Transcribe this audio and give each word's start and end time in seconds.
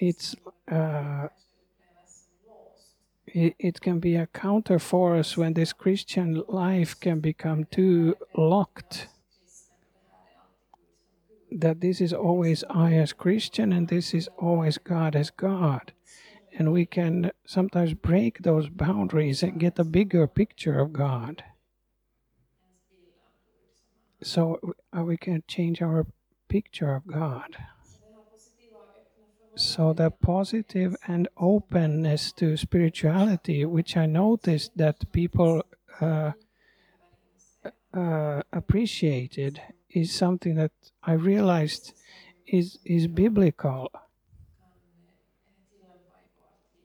it's 0.00 0.34
uh, 0.70 1.28
it, 3.26 3.54
it 3.58 3.80
can 3.80 4.00
be 4.00 4.16
a 4.16 4.26
counter 4.26 4.78
force 4.78 5.36
when 5.36 5.52
this 5.54 5.72
Christian 5.72 6.42
life 6.48 6.98
can 6.98 7.20
become 7.20 7.64
too 7.64 8.16
locked. 8.34 9.08
That 11.52 11.80
this 11.80 12.00
is 12.00 12.12
always 12.12 12.64
I 12.70 12.94
as 12.94 13.12
Christian 13.12 13.72
and 13.72 13.88
this 13.88 14.14
is 14.14 14.28
always 14.38 14.78
God 14.78 15.14
as 15.14 15.30
God. 15.30 15.92
And 16.56 16.72
we 16.72 16.86
can 16.86 17.30
sometimes 17.46 17.94
break 17.94 18.42
those 18.42 18.68
boundaries 18.68 19.42
and 19.42 19.60
get 19.60 19.78
a 19.78 19.84
bigger 19.84 20.26
picture 20.26 20.80
of 20.80 20.92
God. 20.92 21.44
So 24.22 24.58
uh, 24.96 25.02
we 25.04 25.16
can 25.16 25.42
change 25.46 25.80
our 25.82 26.06
picture 26.48 26.94
of 26.94 27.06
God. 27.06 27.56
So 29.60 29.92
the 29.92 30.10
positive 30.10 30.96
and 31.06 31.28
openness 31.36 32.32
to 32.32 32.56
spirituality, 32.56 33.66
which 33.66 33.94
I 33.94 34.06
noticed 34.06 34.74
that 34.78 35.12
people 35.12 35.66
uh, 36.00 36.32
uh, 37.92 38.42
appreciated, 38.54 39.60
is 39.90 40.14
something 40.14 40.54
that 40.54 40.72
I 41.02 41.12
realized 41.12 41.92
is 42.46 42.78
is 42.86 43.06
biblical, 43.06 43.92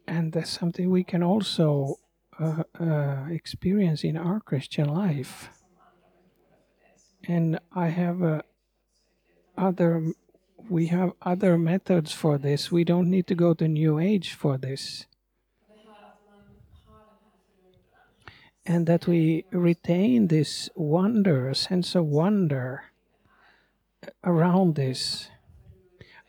and 0.05 0.33
that's 0.33 0.49
something 0.49 0.89
we 0.89 1.05
can 1.05 1.23
also 1.23 1.95
uh, 2.37 2.63
uh 2.77 3.27
experience 3.29 4.03
in 4.03 4.17
our 4.17 4.41
Christian 4.41 4.89
life. 4.89 5.49
And 7.23 7.57
I 7.73 7.87
have 7.87 8.21
uh, 8.21 8.41
other 9.57 10.13
we 10.69 10.87
have 10.87 11.13
other 11.21 11.57
methods 11.57 12.11
for 12.11 12.37
this. 12.37 12.71
We 12.71 12.83
don't 12.83 13.09
need 13.09 13.27
to 13.27 13.35
go 13.35 13.53
to 13.53 13.67
New 13.67 13.99
Age 13.99 14.33
for 14.33 14.57
this. 14.57 15.05
And 18.65 18.87
that 18.87 19.05
we 19.05 19.45
retain 19.51 20.27
this 20.27 20.69
wonder, 20.75 21.49
a 21.49 21.55
sense 21.55 21.93
of 21.93 22.05
wonder 22.05 22.85
around 24.23 24.75
this. 24.75 25.29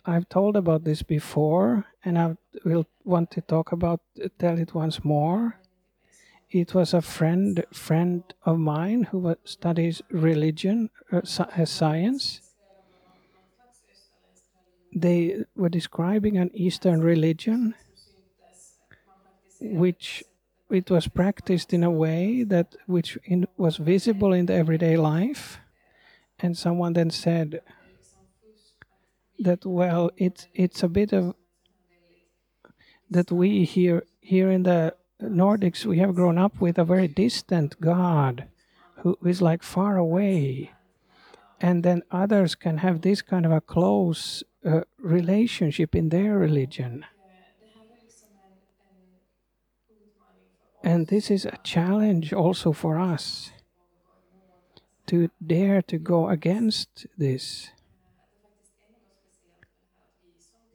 I've 0.05 0.29
told 0.29 0.57
about 0.57 0.85
this 0.85 1.03
before, 1.03 1.87
and 2.05 2.19
I 2.19 2.37
will 2.65 2.87
want 3.05 3.31
to 3.33 3.41
talk 3.41 3.73
about 3.73 4.01
tell 4.39 4.59
it 4.59 4.75
once 4.75 5.05
more. 5.05 5.59
It 6.51 6.75
was 6.75 6.95
a 6.95 7.03
friend 7.03 7.65
friend 7.73 8.23
of 8.45 8.59
mine 8.59 9.05
who 9.05 9.35
studies 9.45 10.03
religion 10.11 10.91
uh, 11.11 11.23
as 11.57 11.71
science, 11.71 12.41
they 14.97 15.45
were 15.55 15.69
describing 15.69 16.39
an 16.39 16.51
Eastern 16.55 17.03
religion 17.03 17.75
which 19.61 20.25
it 20.71 20.91
was 20.91 21.07
practiced 21.07 21.73
in 21.73 21.85
a 21.85 21.91
way 21.91 22.43
that 22.43 22.75
which 22.87 23.19
in, 23.25 23.47
was 23.59 23.77
visible 23.77 24.33
in 24.33 24.47
the 24.47 24.55
everyday 24.55 24.97
life. 24.97 25.59
And 26.39 26.57
someone 26.57 26.95
then 26.95 27.11
said 27.11 27.61
that 29.39 29.67
well 29.67 30.11
it's 30.17 30.49
it's 30.55 30.83
a 30.83 30.89
bit 30.89 31.13
of 31.13 31.35
that 33.11 33.31
we 33.31 33.65
here 33.65 34.03
here 34.21 34.51
in 34.51 34.63
the 34.63 34.95
nordics 35.23 35.85
we 35.85 35.99
have 35.99 36.15
grown 36.15 36.39
up 36.39 36.59
with 36.61 36.79
a 36.79 36.85
very 36.85 37.09
distant 37.09 37.79
god 37.81 38.49
who 38.99 39.19
is 39.25 39.43
like 39.43 39.63
far 39.63 39.99
away. 39.99 40.73
And 41.61 41.83
then 41.83 42.03
others 42.11 42.55
can 42.55 42.79
have 42.79 43.01
this 43.01 43.23
kind 43.23 43.47
of 43.47 43.53
a 43.53 43.61
close 43.61 44.43
relationship 44.99 45.95
in 45.95 46.09
their 46.09 46.39
religion. 46.39 47.05
And 50.83 51.09
this 51.09 51.31
is 51.31 51.45
a 51.45 51.59
challenge 51.65 52.33
also 52.33 52.73
for 52.73 52.99
us 52.99 53.51
to 55.07 55.31
dare 55.45 55.83
to 55.83 55.99
go 55.99 56.29
against 56.29 57.07
this. 57.17 57.71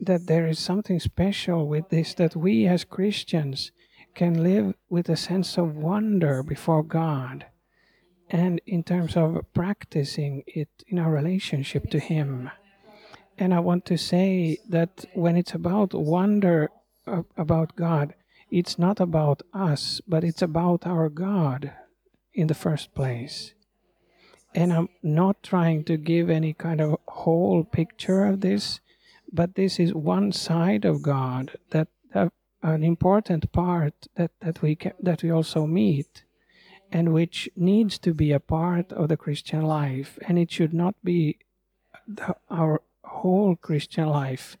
That 0.00 0.26
there 0.26 0.46
is 0.46 0.58
something 0.58 0.98
special 1.00 1.66
with 1.68 1.88
this, 1.90 2.14
that 2.14 2.34
we 2.34 2.66
as 2.66 2.84
Christians 2.84 3.72
can 4.14 4.42
live 4.42 4.74
with 4.90 5.08
a 5.08 5.16
sense 5.16 5.56
of 5.56 5.76
wonder 5.76 6.42
before 6.42 6.82
God 6.82 7.46
and 8.28 8.60
in 8.66 8.82
terms 8.82 9.16
of 9.16 9.44
practicing 9.54 10.42
it 10.46 10.68
in 10.88 10.98
our 10.98 11.10
relationship 11.10 11.88
to 11.90 11.98
Him. 11.98 12.50
And 13.38 13.54
I 13.54 13.60
want 13.60 13.84
to 13.86 13.96
say 13.96 14.58
that 14.68 15.04
when 15.14 15.36
it's 15.36 15.54
about 15.54 15.94
wonder 15.94 16.70
about 17.06 17.76
God, 17.76 18.14
it's 18.50 18.78
not 18.78 19.00
about 19.00 19.42
us, 19.52 20.00
but 20.06 20.24
it's 20.24 20.42
about 20.42 20.86
our 20.86 21.08
God 21.08 21.72
in 22.34 22.46
the 22.46 22.54
first 22.54 22.94
place. 22.94 23.54
And 24.54 24.72
I'm 24.72 24.88
not 25.02 25.42
trying 25.42 25.84
to 25.84 25.96
give 25.96 26.28
any 26.28 26.52
kind 26.52 26.80
of 26.80 26.98
whole 27.08 27.64
picture 27.64 28.26
of 28.26 28.42
this, 28.42 28.80
but 29.32 29.54
this 29.54 29.80
is 29.80 29.94
one 29.94 30.32
side 30.32 30.84
of 30.84 31.02
God 31.02 31.52
that, 31.70 31.88
that 32.12 32.32
an 32.62 32.84
important 32.84 33.50
part 33.52 34.06
that, 34.16 34.30
that 34.40 34.62
we 34.62 34.78
that 35.00 35.22
we 35.22 35.30
also 35.30 35.66
meet 35.66 36.24
and 36.92 37.12
which 37.12 37.48
needs 37.56 37.98
to 37.98 38.12
be 38.12 38.32
a 38.32 38.40
part 38.40 38.92
of 38.92 39.08
the 39.08 39.16
Christian 39.16 39.62
life 39.62 40.18
and 40.28 40.38
it 40.38 40.50
should 40.50 40.74
not 40.74 40.94
be 41.02 41.38
the, 42.06 42.36
our 42.50 42.82
whole 43.20 43.56
Christian 43.56 44.08
life. 44.08 44.56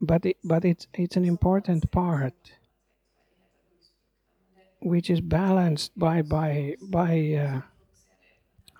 But 0.00 0.26
it, 0.26 0.36
but 0.42 0.64
it's 0.64 0.86
it's 0.94 1.16
an 1.16 1.24
important 1.24 1.90
part, 1.90 2.34
which 4.80 5.08
is 5.08 5.20
balanced 5.20 5.96
by 5.96 6.22
by 6.22 6.74
by 6.82 7.12
uh, 7.34 7.60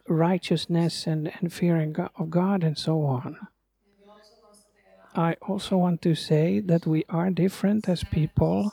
righteousness 0.08 1.06
and 1.06 1.32
and 1.40 1.52
fearing 1.52 1.94
of 1.96 2.30
God 2.30 2.64
and 2.64 2.76
so 2.76 3.02
on. 3.02 3.38
I 5.14 5.36
also 5.42 5.76
want 5.76 6.02
to 6.02 6.14
say 6.14 6.60
that 6.60 6.86
we 6.86 7.04
are 7.08 7.30
different 7.30 7.88
as 7.88 8.02
people, 8.02 8.72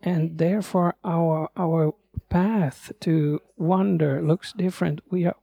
and 0.00 0.38
therefore 0.38 0.94
our 1.04 1.50
our 1.56 1.94
path 2.28 2.92
to 3.00 3.40
wonder 3.56 4.22
looks 4.22 4.52
different. 4.52 5.00
We 5.10 5.26
are, 5.26 5.36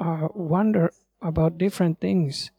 uh, 0.00 0.28
wonder 0.34 0.92
about 1.20 1.58
different 1.58 2.00
things 2.00 2.50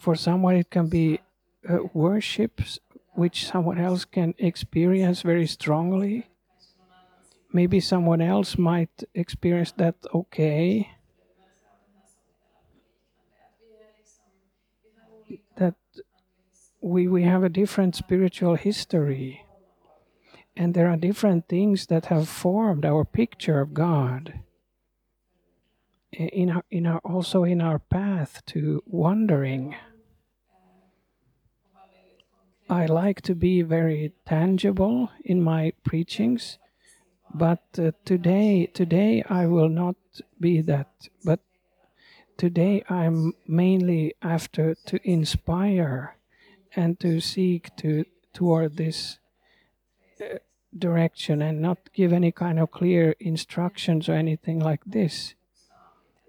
for 0.00 0.16
someone 0.16 0.56
it 0.56 0.70
can 0.70 0.88
be 0.88 1.20
uh, 1.68 1.78
worships 1.92 2.78
which 3.12 3.46
someone 3.46 3.78
else 3.78 4.06
can 4.06 4.34
experience 4.38 5.20
very 5.20 5.46
strongly. 5.46 6.26
Maybe 7.52 7.80
someone 7.80 8.22
else 8.22 8.56
might 8.56 9.04
experience 9.14 9.72
that 9.72 9.96
okay. 10.14 10.90
That 15.56 15.74
we 16.80 17.06
we 17.06 17.24
have 17.24 17.44
a 17.44 17.50
different 17.50 17.94
spiritual 17.94 18.54
history. 18.54 19.44
And 20.56 20.72
there 20.72 20.88
are 20.88 20.96
different 20.96 21.46
things 21.46 21.86
that 21.86 22.06
have 22.06 22.28
formed 22.28 22.84
our 22.86 23.04
picture 23.04 23.60
of 23.60 23.74
god. 23.74 24.40
In 26.12 26.50
our, 26.50 26.64
in 26.70 26.86
our 26.86 27.00
also 27.04 27.44
in 27.44 27.60
our 27.60 27.78
path 27.78 28.42
to 28.46 28.82
wandering 28.86 29.76
I 32.70 32.86
like 32.86 33.20
to 33.22 33.34
be 33.34 33.62
very 33.62 34.12
tangible 34.24 35.10
in 35.24 35.42
my 35.42 35.72
preachings, 35.82 36.58
but 37.34 37.64
uh, 37.76 37.90
today 38.04 38.66
today 38.66 39.24
I 39.28 39.46
will 39.46 39.68
not 39.68 39.96
be 40.38 40.60
that. 40.60 40.88
But 41.24 41.40
today 42.36 42.84
I'm 42.88 43.34
mainly 43.44 44.14
after 44.22 44.76
to 44.86 45.00
inspire 45.02 46.14
and 46.76 47.00
to 47.00 47.20
seek 47.20 47.74
to 47.78 48.04
toward 48.32 48.76
this 48.76 49.18
uh, 50.20 50.38
direction 50.78 51.42
and 51.42 51.60
not 51.60 51.92
give 51.92 52.12
any 52.12 52.30
kind 52.30 52.60
of 52.60 52.70
clear 52.70 53.16
instructions 53.18 54.08
or 54.08 54.12
anything 54.12 54.60
like 54.60 54.84
this. 54.86 55.34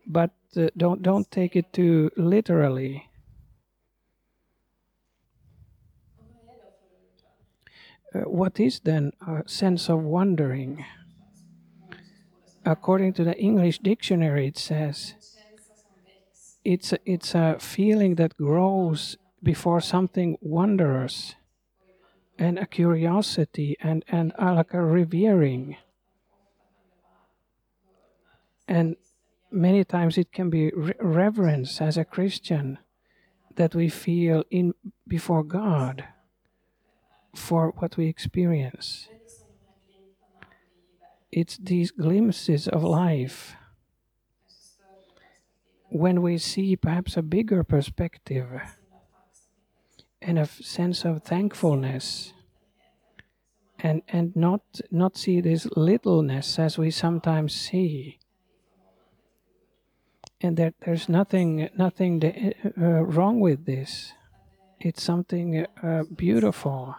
But 0.07 0.31
uh, 0.57 0.69
don't 0.75 1.03
don't 1.03 1.29
take 1.29 1.55
it 1.55 1.71
too 1.71 2.09
literally 2.17 3.11
Uh, 8.00 8.00
what 8.13 8.59
is 8.59 8.81
then 8.81 9.11
a 9.25 9.47
sense 9.47 9.89
of 9.89 10.03
wondering? 10.03 10.85
According 12.65 13.13
to 13.13 13.23
the 13.23 13.37
English 13.37 13.79
dictionary, 13.79 14.47
it 14.47 14.57
says 14.57 15.15
it's 16.63 16.93
a, 16.93 16.99
it's 17.05 17.33
a 17.33 17.57
feeling 17.59 18.15
that 18.15 18.37
grows 18.37 19.17
before 19.41 19.81
something 19.81 20.37
wondrous, 20.41 21.35
and 22.37 22.59
a 22.59 22.65
curiosity 22.65 23.75
and, 23.81 24.03
and 24.07 24.33
uh, 24.39 24.53
like 24.53 24.73
a 24.73 24.83
revering. 24.83 25.77
And 28.67 28.95
many 29.49 29.83
times 29.83 30.17
it 30.17 30.31
can 30.31 30.49
be 30.49 30.71
re- 30.75 30.93
reverence 30.99 31.81
as 31.81 31.97
a 31.97 32.05
Christian 32.05 32.77
that 33.55 33.75
we 33.75 33.89
feel 33.89 34.43
in 34.49 34.73
before 35.07 35.43
God 35.43 36.05
for 37.35 37.73
what 37.77 37.97
we 37.97 38.07
experience. 38.07 39.07
It's 41.31 41.57
these 41.57 41.91
glimpses 41.91 42.67
of 42.67 42.83
life. 42.83 43.55
When 45.89 46.21
we 46.21 46.37
see 46.37 46.75
perhaps 46.75 47.17
a 47.17 47.21
bigger 47.21 47.63
perspective 47.63 48.47
and 50.21 50.37
a 50.37 50.45
sense 50.45 51.05
of 51.05 51.23
thankfulness 51.23 52.33
and 53.79 54.01
and 54.07 54.35
not 54.35 54.61
not 54.91 55.17
see 55.17 55.41
this 55.41 55.67
littleness 55.75 56.59
as 56.59 56.77
we 56.77 56.91
sometimes 56.91 57.53
see. 57.53 58.19
And 60.39 60.57
that 60.57 60.73
there's 60.85 61.09
nothing 61.09 61.69
nothing 61.77 62.23
uh, 62.77 63.03
wrong 63.03 63.39
with 63.39 63.65
this. 63.65 64.13
It's 64.79 65.03
something 65.03 65.65
uh, 65.83 66.03
beautiful 66.15 66.95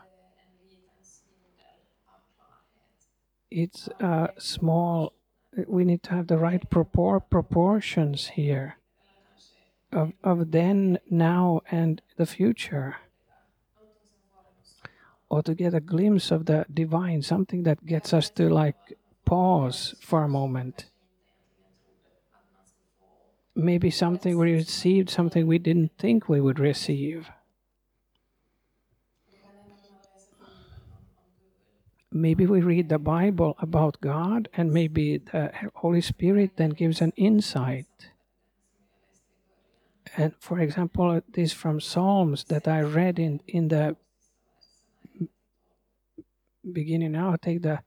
it's 3.53 3.89
uh, 4.01 4.29
small 4.39 5.13
we 5.67 5.85
need 5.85 6.03
to 6.03 6.11
have 6.11 6.29
the 6.29 6.39
right 6.39 6.71
propor- 6.71 7.29
proportions 7.29 8.29
here 8.29 8.77
of, 9.93 10.13
of 10.25 10.51
then 10.51 10.99
now 11.11 11.61
and 11.71 12.01
the 12.17 12.25
future 12.25 12.97
or 15.33 15.43
to 15.43 15.55
get 15.55 15.73
a 15.73 15.81
glimpse 15.81 16.31
of 16.31 16.45
the 16.45 16.67
divine, 16.73 17.23
something 17.23 17.63
that 17.63 17.87
gets 17.87 18.13
us 18.13 18.29
to 18.29 18.51
like 18.51 18.99
pause 19.25 19.95
for 19.99 20.25
a 20.25 20.29
moment. 20.29 20.91
Maybe 23.55 23.91
something 23.91 24.37
we 24.37 24.53
received, 24.53 25.09
something 25.09 25.47
we 25.47 25.59
didn't 25.59 25.93
think 25.99 26.29
we 26.29 26.43
would 26.43 26.59
receive. 26.59 27.31
Maybe 32.15 32.45
we 32.47 32.61
read 32.61 32.91
the 32.91 32.99
Bible 32.99 33.57
about 33.59 34.01
God, 34.03 34.49
and 34.55 34.71
maybe 34.71 35.17
the 35.17 35.51
Holy 35.77 36.03
Spirit 36.03 36.53
then 36.57 36.71
gives 36.71 37.01
an 37.01 37.13
insight. 37.17 37.87
And 40.15 40.35
for 40.39 40.61
example, 40.61 41.23
this 41.33 41.55
from 41.55 41.81
Psalms 41.81 42.45
that 42.45 42.69
I 42.69 42.83
read 42.83 43.19
in, 43.19 43.41
in 43.49 43.69
the 43.69 43.97
beginning 46.71 47.13
now, 47.13 47.33
I 47.33 47.37
take 47.37 47.63
the 47.63 47.81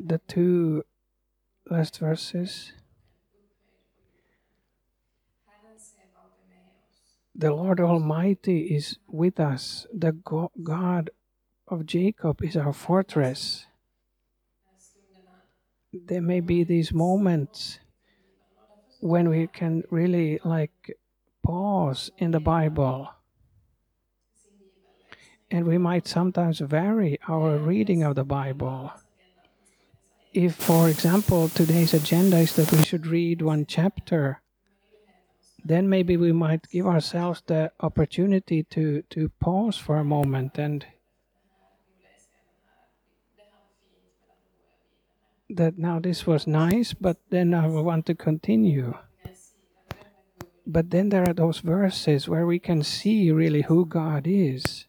the 0.00 0.18
two 0.26 0.82
last 1.70 1.98
verses. 1.98 2.72
The 7.34 7.52
Lord 7.52 7.80
Almighty 7.80 8.74
is 8.74 8.98
with 9.08 9.40
us. 9.40 9.86
The 9.92 10.12
God 10.12 11.10
of 11.68 11.86
Jacob 11.86 12.42
is 12.42 12.56
our 12.56 12.72
fortress. 12.72 13.66
There 15.92 16.22
may 16.22 16.40
be 16.40 16.64
these 16.64 16.92
moments 16.92 17.78
when 19.00 19.28
we 19.28 19.46
can 19.46 19.84
really 19.90 20.40
like 20.44 20.96
pause 21.42 22.10
in 22.18 22.30
the 22.32 22.40
Bible 22.40 23.10
and 25.50 25.66
we 25.66 25.78
might 25.78 26.08
sometimes 26.08 26.58
vary 26.58 27.18
our 27.28 27.58
reading 27.58 28.02
of 28.02 28.16
the 28.16 28.24
Bible. 28.24 28.92
If, 30.32 30.56
for 30.56 30.88
example, 30.88 31.48
today's 31.48 31.94
agenda 31.94 32.38
is 32.38 32.56
that 32.56 32.72
we 32.72 32.82
should 32.82 33.06
read 33.06 33.40
one 33.40 33.66
chapter, 33.66 34.40
then 35.64 35.88
maybe 35.88 36.16
we 36.16 36.32
might 36.32 36.68
give 36.70 36.86
ourselves 36.86 37.42
the 37.46 37.70
opportunity 37.78 38.64
to, 38.64 39.02
to 39.10 39.28
pause 39.38 39.76
for 39.76 39.98
a 39.98 40.04
moment 40.04 40.58
and 40.58 40.84
that 45.56 45.78
now 45.78 46.00
this 46.00 46.26
was 46.26 46.46
nice, 46.46 46.94
but 46.94 47.18
then 47.30 47.54
I 47.54 47.66
want 47.66 48.06
to 48.06 48.14
continue. 48.14 48.94
But 50.66 50.90
then 50.90 51.10
there 51.10 51.28
are 51.28 51.34
those 51.34 51.60
verses 51.60 52.28
where 52.28 52.46
we 52.46 52.58
can 52.58 52.82
see 52.82 53.30
really 53.30 53.62
who 53.62 53.84
God 53.84 54.26
is 54.26 54.86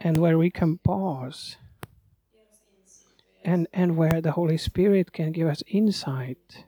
and 0.00 0.16
where 0.18 0.36
we 0.36 0.50
can 0.50 0.78
pause 0.78 1.56
and, 3.44 3.68
and 3.72 3.96
where 3.96 4.20
the 4.20 4.32
Holy 4.32 4.58
Spirit 4.58 5.12
can 5.12 5.30
give 5.30 5.46
us 5.46 5.62
insight 5.68 6.64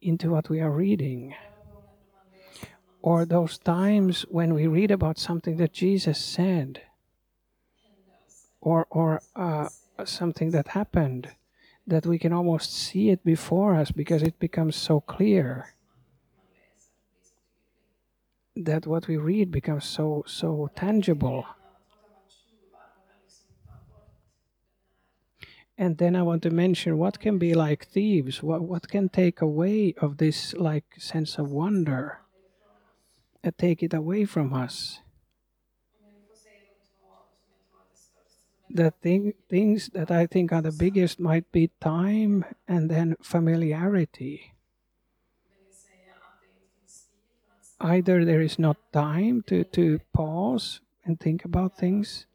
into 0.00 0.30
what 0.30 0.48
we 0.48 0.60
are 0.60 0.70
reading. 0.70 1.34
Or 3.02 3.24
those 3.24 3.58
times 3.58 4.22
when 4.28 4.54
we 4.54 4.66
read 4.66 4.90
about 4.90 5.18
something 5.18 5.56
that 5.56 5.72
Jesus 5.72 6.18
said, 6.18 6.82
or, 8.60 8.86
or 8.90 9.20
uh, 9.36 9.68
something 10.04 10.50
that 10.50 10.68
happened, 10.68 11.30
that 11.86 12.06
we 12.06 12.18
can 12.18 12.32
almost 12.32 12.72
see 12.72 13.10
it 13.10 13.24
before 13.24 13.74
us 13.74 13.90
because 13.90 14.22
it 14.22 14.38
becomes 14.38 14.76
so 14.76 15.00
clear 15.00 15.74
that 18.64 18.86
what 18.86 19.06
we 19.06 19.16
read 19.16 19.50
becomes 19.50 19.84
so 19.84 20.24
so 20.26 20.70
tangible. 20.74 21.46
And 25.80 25.96
then 25.98 26.16
I 26.16 26.22
want 26.22 26.42
to 26.42 26.50
mention 26.50 26.98
what 26.98 27.20
can 27.20 27.38
be 27.38 27.54
like 27.54 27.86
thieves, 27.86 28.42
what 28.42 28.62
what 28.62 28.88
can 28.88 29.08
take 29.08 29.40
away 29.40 29.94
of 29.98 30.16
this 30.18 30.54
like 30.54 30.96
sense 30.98 31.38
of 31.38 31.52
wonder, 31.52 32.18
and 33.44 33.56
take 33.56 33.82
it 33.82 33.94
away 33.94 34.24
from 34.24 34.52
us. 34.52 35.00
The 38.70 38.90
thing, 38.90 39.34
things 39.48 39.88
that 39.94 40.10
I 40.10 40.26
think 40.26 40.52
are 40.52 40.62
the 40.62 40.72
biggest 40.72 41.18
might 41.18 41.50
be 41.52 41.70
time 41.80 42.44
and 42.66 42.90
then 42.90 43.16
familiarity. 43.22 44.52
either 47.80 48.24
there 48.24 48.40
is 48.40 48.58
not 48.58 48.76
time 48.92 49.42
to, 49.46 49.64
to 49.64 50.00
pause 50.12 50.80
and 51.04 51.18
think 51.18 51.44
about 51.44 51.76
things. 51.76 52.26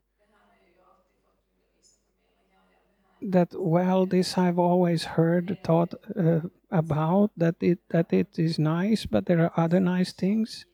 That 3.22 3.54
well 3.58 4.06
this 4.06 4.38
i've 4.38 4.60
always 4.60 5.06
heard 5.16 5.58
thought 5.64 5.94
uh, 6.14 6.42
about 6.70 7.32
that 7.38 7.56
it 7.62 7.80
that 7.88 8.12
it 8.12 8.38
is 8.38 8.60
nice 8.60 9.06
but 9.06 9.28
there 9.28 9.40
are 9.40 9.54
other 9.56 9.80
nice 9.80 10.12
things. 10.12 10.66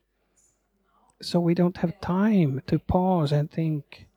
So 1.22 1.40
we 1.40 1.54
don't 1.54 1.78
have 1.78 2.02
time 2.02 2.62
to 2.66 2.80
pause 2.80 3.32
and 3.32 3.52
think 3.52 4.08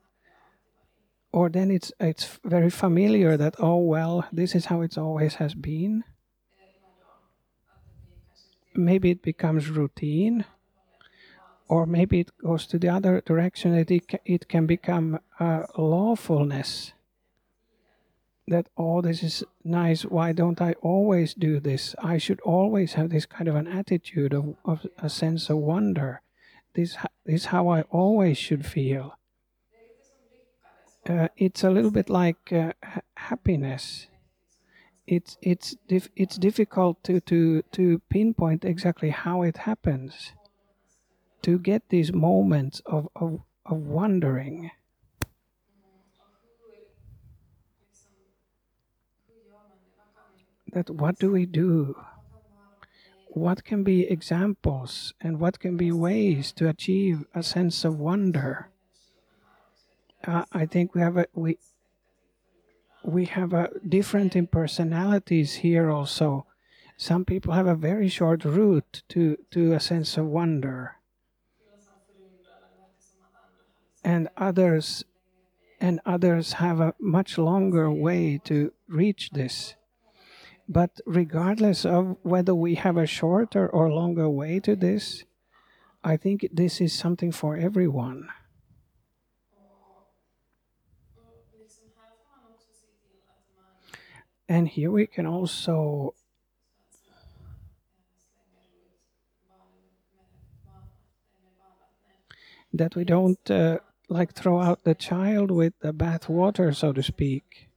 or 1.33 1.49
then 1.49 1.71
it's 1.71 1.91
it's 1.99 2.39
very 2.45 2.69
familiar 2.69 3.35
that 3.35 3.55
oh 3.59 3.77
well 3.77 4.25
this 4.31 4.55
is 4.55 4.65
how 4.65 4.81
it's 4.81 4.97
always 4.97 5.35
has 5.35 5.55
been. 5.55 6.03
Maybe 8.75 9.11
it 9.11 9.21
becomes 9.21 9.69
routine 9.69 10.45
or 11.67 11.85
maybe 11.85 12.19
it 12.19 12.31
goes 12.37 12.67
to 12.67 12.77
the 12.77 12.89
other 12.89 13.21
direction 13.21 13.75
that 13.75 13.89
it, 13.89 14.21
it 14.25 14.47
can 14.47 14.65
become 14.65 15.19
a 15.39 15.65
lawfulness. 15.75 16.93
That 18.47 18.67
oh 18.77 19.01
this 19.01 19.23
is 19.23 19.43
nice 19.63 20.03
why 20.03 20.33
don't 20.33 20.61
i 20.61 20.73
always 20.81 21.33
do 21.33 21.59
this? 21.59 21.95
I 21.97 22.19
should 22.19 22.41
always 22.41 22.93
have 22.93 23.09
this 23.09 23.25
kind 23.25 23.47
of 23.47 23.55
an 23.55 23.67
attitude 23.67 24.33
of, 24.33 24.55
of 24.65 24.85
a 24.99 25.09
sense 25.09 25.49
of 25.49 25.57
wonder. 25.57 26.21
This, 26.75 26.95
this 27.25 27.41
is 27.41 27.45
how 27.45 27.69
i 27.69 27.81
always 27.83 28.37
should 28.37 28.65
feel 28.65 29.17
uh, 31.09 31.27
it's 31.37 31.63
a 31.63 31.69
little 31.69 31.91
bit 31.91 32.09
like 32.09 32.51
uh, 32.53 32.73
happiness. 33.15 34.07
It's 35.05 35.37
it's 35.41 35.75
dif- 35.87 36.11
it's 36.15 36.37
difficult 36.37 37.03
to 37.03 37.19
to 37.21 37.61
to 37.73 37.99
pinpoint 38.09 38.63
exactly 38.63 39.09
how 39.09 39.41
it 39.41 39.57
happens. 39.57 40.33
To 41.41 41.59
get 41.59 41.89
these 41.89 42.13
moments 42.13 42.81
of 42.85 43.09
of, 43.15 43.41
of 43.65 43.77
wondering. 43.77 44.71
That 50.71 50.89
what 50.89 51.19
do 51.19 51.31
we 51.31 51.45
do? 51.45 51.97
What 53.27 53.63
can 53.63 53.83
be 53.83 54.03
examples 54.03 55.13
and 55.19 55.39
what 55.39 55.59
can 55.59 55.75
be 55.75 55.91
ways 55.91 56.51
to 56.53 56.69
achieve 56.69 57.25
a 57.35 57.43
sense 57.43 57.83
of 57.83 57.99
wonder 57.99 58.69
uh, 60.25 60.45
i 60.51 60.65
think 60.65 60.93
we 60.95 61.01
have 61.01 61.17
a 61.17 61.25
we 61.33 61.57
we 63.03 63.25
have 63.25 63.53
a 63.53 63.69
different 63.87 64.35
in 64.35 64.47
personalities 64.47 65.55
here 65.55 65.89
also. 65.91 66.45
Some 66.95 67.25
people 67.25 67.53
have 67.53 67.67
a 67.67 67.75
very 67.75 68.07
short 68.07 68.45
route 68.45 69.03
to, 69.09 69.37
to 69.51 69.73
a 69.73 69.79
sense 69.79 70.17
of 70.17 70.25
wonder. 70.25 70.95
And 74.03 74.29
others 74.37 75.03
and 75.79 75.99
others 76.05 76.53
have 76.53 76.79
a 76.79 76.93
much 76.99 77.37
longer 77.37 77.91
way 77.91 78.39
to 78.45 78.71
reach 78.87 79.31
this. 79.31 79.75
But 80.67 81.01
regardless 81.05 81.85
of 81.85 82.15
whether 82.21 82.55
we 82.55 82.75
have 82.75 82.95
a 82.95 83.05
shorter 83.05 83.67
or 83.67 83.91
longer 83.91 84.29
way 84.29 84.61
to 84.61 84.77
this, 84.77 85.25
I 86.05 86.15
think 86.15 86.47
this 86.53 86.79
is 86.79 86.93
something 86.93 87.33
for 87.33 87.57
everyone. 87.57 88.29
And 94.47 94.67
here 94.67 94.91
we 94.91 95.07
can 95.07 95.25
also 95.25 96.13
that 102.73 102.95
we 102.95 103.03
don't 103.03 103.51
uh, 103.51 103.77
like 104.09 104.33
throw 104.33 104.59
out 104.59 104.83
the 104.83 104.95
child 104.95 105.51
with 105.51 105.73
the 105.79 105.93
bath 105.93 106.27
water, 106.27 106.73
so 106.73 106.91
to 106.91 107.03
speak. 107.03 107.69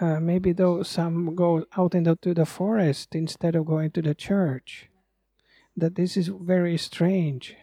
Uh, 0.00 0.18
maybe 0.18 0.52
though 0.52 0.82
some 0.82 1.34
go 1.34 1.66
out 1.76 1.94
into 1.94 2.34
the 2.34 2.46
forest 2.46 3.14
instead 3.14 3.54
of 3.54 3.66
going 3.66 3.90
to 3.90 4.00
the 4.00 4.14
church. 4.14 4.88
That 5.76 5.94
this 5.94 6.16
is 6.16 6.28
very 6.28 6.76
strange. 6.78 7.56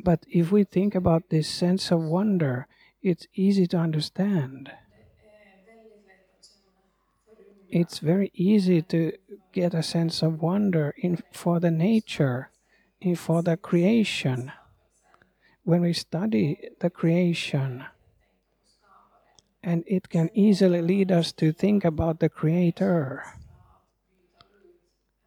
But 0.00 0.24
if 0.28 0.52
we 0.52 0.64
think 0.64 0.94
about 0.94 1.30
this 1.30 1.48
sense 1.48 1.90
of 1.90 2.02
wonder, 2.02 2.66
it's 3.02 3.26
easy 3.34 3.66
to 3.68 3.78
understand 3.78 4.70
it's 7.68 7.98
very 7.98 8.30
easy 8.34 8.80
to 8.80 9.12
get 9.52 9.74
a 9.74 9.82
sense 9.82 10.22
of 10.22 10.40
wonder 10.40 10.94
in 10.96 11.18
for 11.32 11.60
the 11.60 11.70
nature, 11.70 12.50
in 13.00 13.16
for 13.16 13.42
the 13.42 13.56
creation. 13.56 14.52
When 15.64 15.82
we 15.82 15.92
study 15.92 16.58
the 16.80 16.90
creation, 16.90 17.84
and 19.62 19.82
it 19.86 20.08
can 20.08 20.30
easily 20.32 20.80
lead 20.80 21.10
us 21.10 21.32
to 21.32 21.52
think 21.52 21.84
about 21.84 22.20
the 22.20 22.28
Creator. 22.28 23.24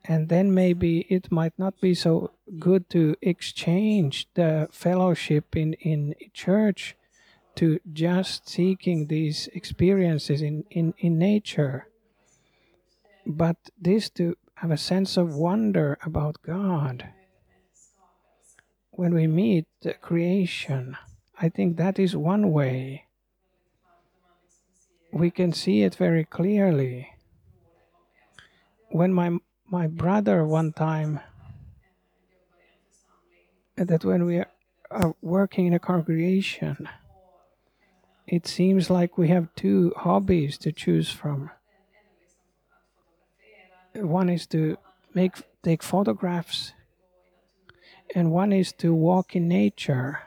And 0.09 0.27
then 0.27 0.53
maybe 0.53 1.05
it 1.07 1.31
might 1.31 1.53
not 1.57 1.79
be 1.79 1.93
so 1.93 2.31
good 2.57 2.89
to 2.89 3.15
exchange 3.21 4.27
the 4.33 4.67
fellowship 4.71 5.55
in, 5.55 5.73
in 5.73 6.15
church 6.33 6.97
to 7.55 7.79
just 7.93 8.49
seeking 8.49 9.07
these 9.07 9.47
experiences 9.53 10.41
in, 10.41 10.65
in, 10.71 10.93
in 10.97 11.17
nature 11.17 11.89
but 13.29 13.57
this 13.79 14.09
to 14.09 14.35
have 14.55 14.71
a 14.71 14.77
sense 14.77 15.15
of 15.15 15.35
wonder 15.35 15.97
about 16.03 16.41
God 16.41 17.09
when 18.91 19.13
we 19.13 19.27
meet 19.27 19.65
the 19.81 19.93
creation, 19.93 20.97
I 21.39 21.47
think 21.47 21.77
that 21.77 21.99
is 21.99 22.15
one 22.17 22.51
way. 22.51 23.05
We 25.13 25.31
can 25.31 25.53
see 25.53 25.83
it 25.83 25.95
very 25.95 26.25
clearly. 26.25 27.09
When 28.89 29.13
my 29.13 29.37
my 29.71 29.85
brother 29.87 30.45
one 30.45 30.73
time 30.73 31.19
that 33.75 34.03
when 34.03 34.25
we 34.25 34.43
are 34.91 35.15
working 35.21 35.67
in 35.67 35.73
a 35.73 35.79
congregation, 35.79 36.89
it 38.27 38.47
seems 38.47 38.89
like 38.89 39.17
we 39.17 39.27
have 39.27 39.53
two 39.55 39.93
hobbies 39.97 40.57
to 40.57 40.71
choose 40.71 41.09
from. 41.09 41.51
One 43.93 44.29
is 44.29 44.47
to 44.47 44.77
make 45.13 45.37
take 45.63 45.83
photographs 45.83 46.73
and 48.15 48.31
one 48.31 48.53
is 48.53 48.71
to 48.71 48.93
walk 48.93 49.35
in 49.35 49.47
nature 49.47 50.19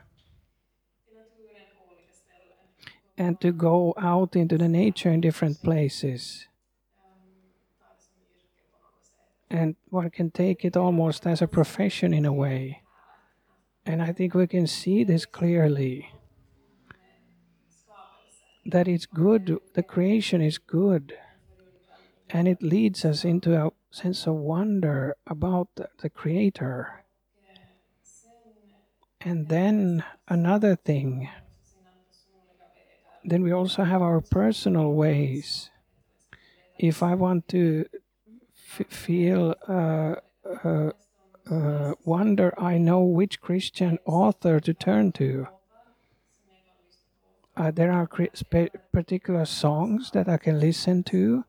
and 3.16 3.40
to 3.40 3.52
go 3.52 3.94
out 3.96 4.36
into 4.36 4.58
the 4.58 4.68
nature 4.68 5.10
in 5.10 5.20
different 5.20 5.62
places 5.62 6.46
and 9.52 9.76
one 9.90 10.10
can 10.10 10.30
take 10.30 10.64
it 10.64 10.76
almost 10.76 11.26
as 11.26 11.40
a 11.40 11.46
profession 11.46 12.12
in 12.12 12.24
a 12.24 12.32
way 12.32 12.82
and 13.86 14.02
i 14.02 14.10
think 14.12 14.34
we 14.34 14.46
can 14.46 14.66
see 14.66 15.04
this 15.04 15.24
clearly 15.24 16.10
that 18.66 18.88
it's 18.88 19.06
good 19.06 19.58
the 19.74 19.82
creation 19.82 20.40
is 20.40 20.58
good 20.58 21.14
and 22.32 22.48
it 22.48 22.62
leads 22.62 23.04
us 23.04 23.24
into 23.24 23.54
a 23.54 23.70
sense 23.90 24.26
of 24.26 24.34
wonder 24.34 25.16
about 25.26 25.68
the 25.74 26.08
Creator. 26.08 27.04
And 29.20 29.48
then 29.48 30.02
another 30.26 30.74
thing, 30.74 31.28
then 33.22 33.42
we 33.42 33.52
also 33.52 33.84
have 33.84 34.00
our 34.02 34.20
personal 34.20 34.92
ways. 34.92 35.70
If 36.78 37.02
I 37.02 37.14
want 37.14 37.48
to 37.48 37.84
feel 38.88 39.54
uh, 39.68 40.14
uh, 40.64 40.90
uh, 41.50 41.94
wonder, 42.04 42.54
I 42.58 42.78
know 42.78 43.02
which 43.02 43.40
Christian 43.40 43.98
author 44.04 44.60
to 44.60 44.74
turn 44.74 45.12
to. 45.12 45.48
There 47.74 47.92
are 47.92 48.08
particular 48.92 49.44
songs 49.44 50.10
that 50.12 50.28
I 50.28 50.38
can 50.38 50.58
listen 50.58 51.02
to 51.04 51.44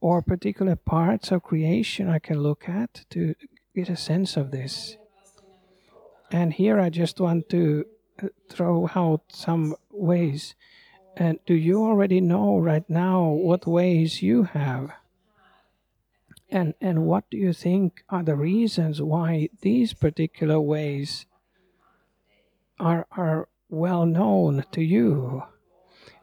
or 0.00 0.22
particular 0.22 0.76
parts 0.76 1.32
of 1.32 1.42
creation 1.42 2.08
I 2.08 2.20
can 2.20 2.40
look 2.40 2.68
at 2.68 3.04
to 3.10 3.34
get 3.74 3.88
a 3.88 3.96
sense 3.96 4.36
of 4.36 4.50
this. 4.50 4.96
And 6.30 6.52
here 6.52 6.80
I 6.80 6.90
just 6.90 7.20
want 7.20 7.48
to 7.50 7.84
throw 8.48 8.88
out 8.94 9.22
some 9.28 9.74
ways. 9.90 10.54
And 11.16 11.38
do 11.44 11.54
you 11.54 11.84
already 11.84 12.20
know 12.20 12.58
right 12.58 12.88
now 12.88 13.28
what 13.28 13.66
ways 13.66 14.22
you 14.22 14.44
have? 14.44 14.92
And, 16.52 16.74
and 16.80 17.06
what 17.06 17.28
do 17.30 17.36
you 17.36 17.52
think 17.52 18.04
are 18.08 18.22
the 18.22 18.36
reasons 18.36 19.02
why 19.02 19.48
these 19.62 19.94
particular 19.94 20.60
ways 20.60 21.26
are, 22.78 23.06
are 23.10 23.48
well 23.68 24.06
known 24.06 24.64
to 24.72 24.82
you? 24.82 25.42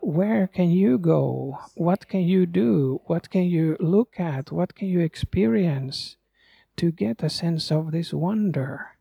where 0.01 0.48
can 0.48 0.69
you 0.69 0.98
go? 0.98 1.59
What 1.75 2.07
can 2.07 2.21
you 2.21 2.45
do? 2.45 3.01
What 3.05 3.29
can 3.29 3.43
you 3.43 3.75
look 3.79 4.19
at? 4.19 4.51
What 4.51 4.75
can 4.75 4.88
you 4.88 5.00
experience 5.01 6.17
to 6.77 6.91
get 6.91 7.24
a 7.24 7.29
sense 7.29 7.71
of 7.71 7.91
this 7.91 8.13
wonder? 8.13 8.95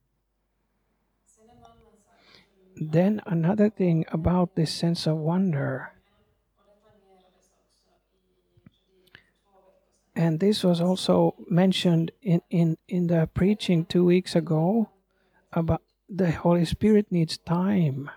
Then, 2.80 3.20
another 3.26 3.70
thing 3.70 4.04
about 4.12 4.54
this 4.54 4.73
sense 4.73 5.06
of 5.06 5.16
wonder, 5.16 5.92
and 10.18 10.40
this 10.40 10.64
was 10.64 10.80
also 10.80 11.34
mentioned 11.48 12.10
in, 12.20 12.42
in, 12.50 12.76
in 12.88 13.06
the 13.06 13.30
preaching 13.32 13.87
two 13.87 14.04
weeks 14.04 14.34
ago 14.34 14.90
about 15.52 15.82
the 16.10 16.32
Holy 16.32 16.64
Spirit 16.64 17.06
needs 17.10 17.38
time 17.38 18.10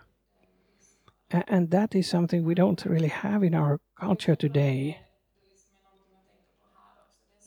and 1.31 1.71
that 1.71 1.95
is 1.95 2.09
something 2.09 2.43
we 2.43 2.55
don't 2.55 2.83
really 2.85 3.07
have 3.07 3.43
in 3.43 3.55
our 3.55 3.79
culture 3.97 4.35
today. 4.35 4.99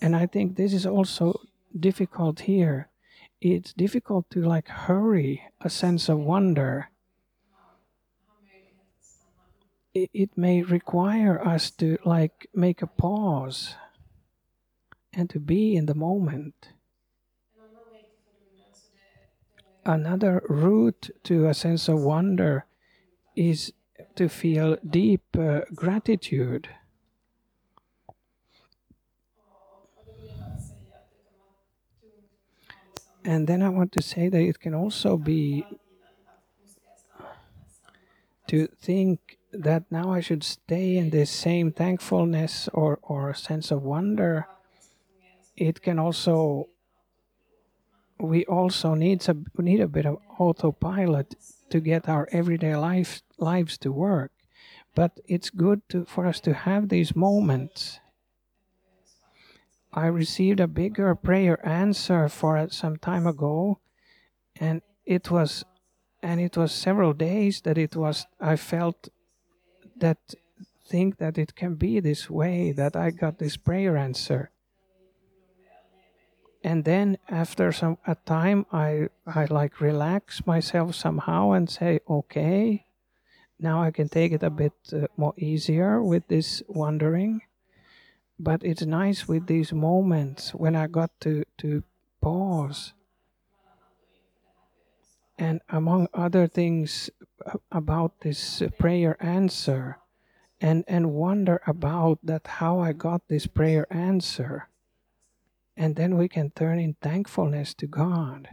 And 0.01 0.17
I 0.17 0.27
think 0.27 0.57
this 0.57 0.73
is 0.73 0.87
also 0.87 1.41
difficult 1.79 2.41
here. 2.41 2.89
It's 3.41 3.73
difficult 3.73 4.31
to 4.31 4.43
like 4.43 4.69
hurry 4.69 5.43
a 5.61 5.69
sense 5.69 6.09
of 6.09 6.19
wonder. 6.19 6.89
It, 9.93 10.11
it 10.13 10.31
may 10.37 10.63
require 10.63 11.47
us 11.47 11.71
to 11.73 11.99
like 12.05 12.49
make 12.55 12.83
a 12.83 12.87
pause 12.87 13.75
and 15.17 15.31
to 15.31 15.39
be 15.39 15.77
in 15.77 15.87
the 15.87 15.95
moment. 15.95 16.71
Another 19.87 20.43
route 20.49 21.11
to 21.25 21.47
a 21.47 21.55
sense 21.55 21.89
of 21.89 22.01
wonder 22.01 22.65
is 23.37 23.73
to 24.17 24.29
feel 24.29 24.77
deep 24.89 25.23
uh, 25.39 25.61
gratitude. 25.75 26.69
And 33.25 33.47
then 33.47 33.63
I 33.63 33.69
want 33.71 33.93
to 33.93 34.03
say 34.03 34.29
that 34.29 34.41
it 34.41 34.61
can 34.61 34.75
also 34.75 35.17
be 35.17 35.67
to 38.49 38.67
think 38.67 39.39
that 39.53 39.85
now 39.91 40.13
I 40.13 40.21
should 40.21 40.45
stay 40.45 40.97
in 40.97 41.11
this 41.11 41.31
same 41.31 41.73
thankfulness 41.73 42.69
or, 42.73 42.99
or 43.03 43.33
sense 43.35 43.71
of 43.71 43.83
wonder. 43.83 44.47
It 45.57 45.83
can 45.83 45.99
also 45.99 46.69
we 48.19 48.45
also 48.47 48.95
need 48.95 49.29
a 49.29 49.37
need 49.59 49.81
a 49.81 49.89
bit 49.89 50.07
of 50.07 50.19
autopilot 50.39 51.35
to 51.71 51.81
get 51.81 52.09
our 52.09 52.29
everyday 52.33 52.77
life 52.77 53.23
lives 53.39 53.77
to 53.79 53.93
work. 53.93 54.33
But 54.95 55.19
it's 55.27 55.51
good 55.51 55.83
to, 55.89 56.05
for 56.05 56.25
us 56.27 56.41
to 56.41 56.55
have 56.55 56.89
these 56.89 57.17
moments. 57.17 57.99
I 59.93 60.07
received 60.07 60.61
a 60.61 60.69
bigger 60.69 61.15
prayer 61.15 61.59
answer 61.67 62.29
for 62.29 62.69
some 62.71 62.97
time 62.97 63.27
ago, 63.27 63.81
and 64.57 64.83
it 65.05 65.31
was 65.31 65.65
and 66.23 66.41
it 66.41 66.57
was 66.57 66.73
several 66.73 67.13
days 67.13 67.61
that 67.63 67.77
it 67.77 67.95
was 67.95 68.27
i 68.41 68.57
felt 68.57 69.09
that 69.97 70.19
think 70.87 71.19
that 71.19 71.39
it 71.39 71.55
can 71.55 71.75
be 71.75 72.01
this 72.01 72.31
way 72.31 72.73
that 72.73 72.97
i 72.97 73.11
got 73.11 73.39
this 73.39 73.57
prayer 73.57 73.97
answer 73.97 74.51
and 76.65 76.85
then 76.85 77.17
after 77.29 77.71
some 77.71 77.99
a 78.07 78.17
time 78.27 78.67
i 78.73 79.07
i 79.27 79.45
like 79.45 79.81
relax 79.81 80.45
myself 80.47 80.95
somehow 80.95 81.53
and 81.53 81.71
say 81.71 82.01
okay 82.09 82.85
now 83.61 83.81
i 83.81 83.91
can 83.91 84.09
take 84.09 84.33
it 84.33 84.43
a 84.43 84.51
bit 84.51 84.73
uh, 84.93 85.07
more 85.17 85.35
easier 85.37 86.03
with 86.03 86.27
this 86.27 86.63
wondering 86.67 87.41
but 88.39 88.65
it's 88.65 88.83
nice 88.83 89.29
with 89.29 89.47
these 89.47 89.73
moments 89.73 90.53
when 90.55 90.75
i 90.75 90.89
got 90.89 91.11
to 91.21 91.45
to 91.59 91.85
pause. 92.25 92.95
And 95.39 95.61
among 95.69 96.09
other 96.15 96.47
things 96.47 97.11
about 97.71 98.21
this 98.21 98.63
prayer 98.79 99.17
answer 99.21 99.99
and 100.61 100.85
and 100.89 101.13
wonder 101.13 101.61
about 101.67 102.19
that 102.23 102.47
how 102.47 102.79
i 102.79 102.93
got 102.93 103.29
this 103.29 103.47
prayer 103.47 103.85
answer 103.91 104.69
and 105.77 105.97
then 105.97 106.17
we 106.17 106.29
can 106.29 106.51
turn 106.51 106.79
in 106.79 106.95
thankfulness 107.01 107.75
to 107.75 107.87
god. 107.87 108.49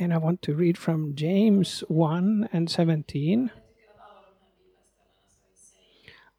And 0.00 0.14
i 0.14 0.16
want 0.16 0.42
to 0.42 0.54
read 0.54 0.78
from 0.78 1.16
james 1.16 1.80
1 1.88 2.50
and 2.52 2.70
17 2.70 3.50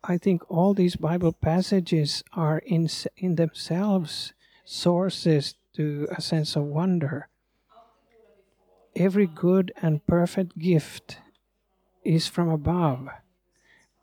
I 0.03 0.17
think 0.17 0.49
all 0.49 0.73
these 0.73 0.95
Bible 0.95 1.33
passages 1.33 2.23
are 2.33 2.59
in, 2.59 2.87
in 3.17 3.35
themselves 3.35 4.33
sources 4.63 5.55
to 5.75 6.07
a 6.11 6.21
sense 6.21 6.55
of 6.55 6.63
wonder. 6.63 7.27
Every 8.95 9.27
good 9.27 9.71
and 9.81 10.05
perfect 10.05 10.57
gift 10.57 11.17
is 12.03 12.27
from 12.27 12.49
above, 12.49 13.09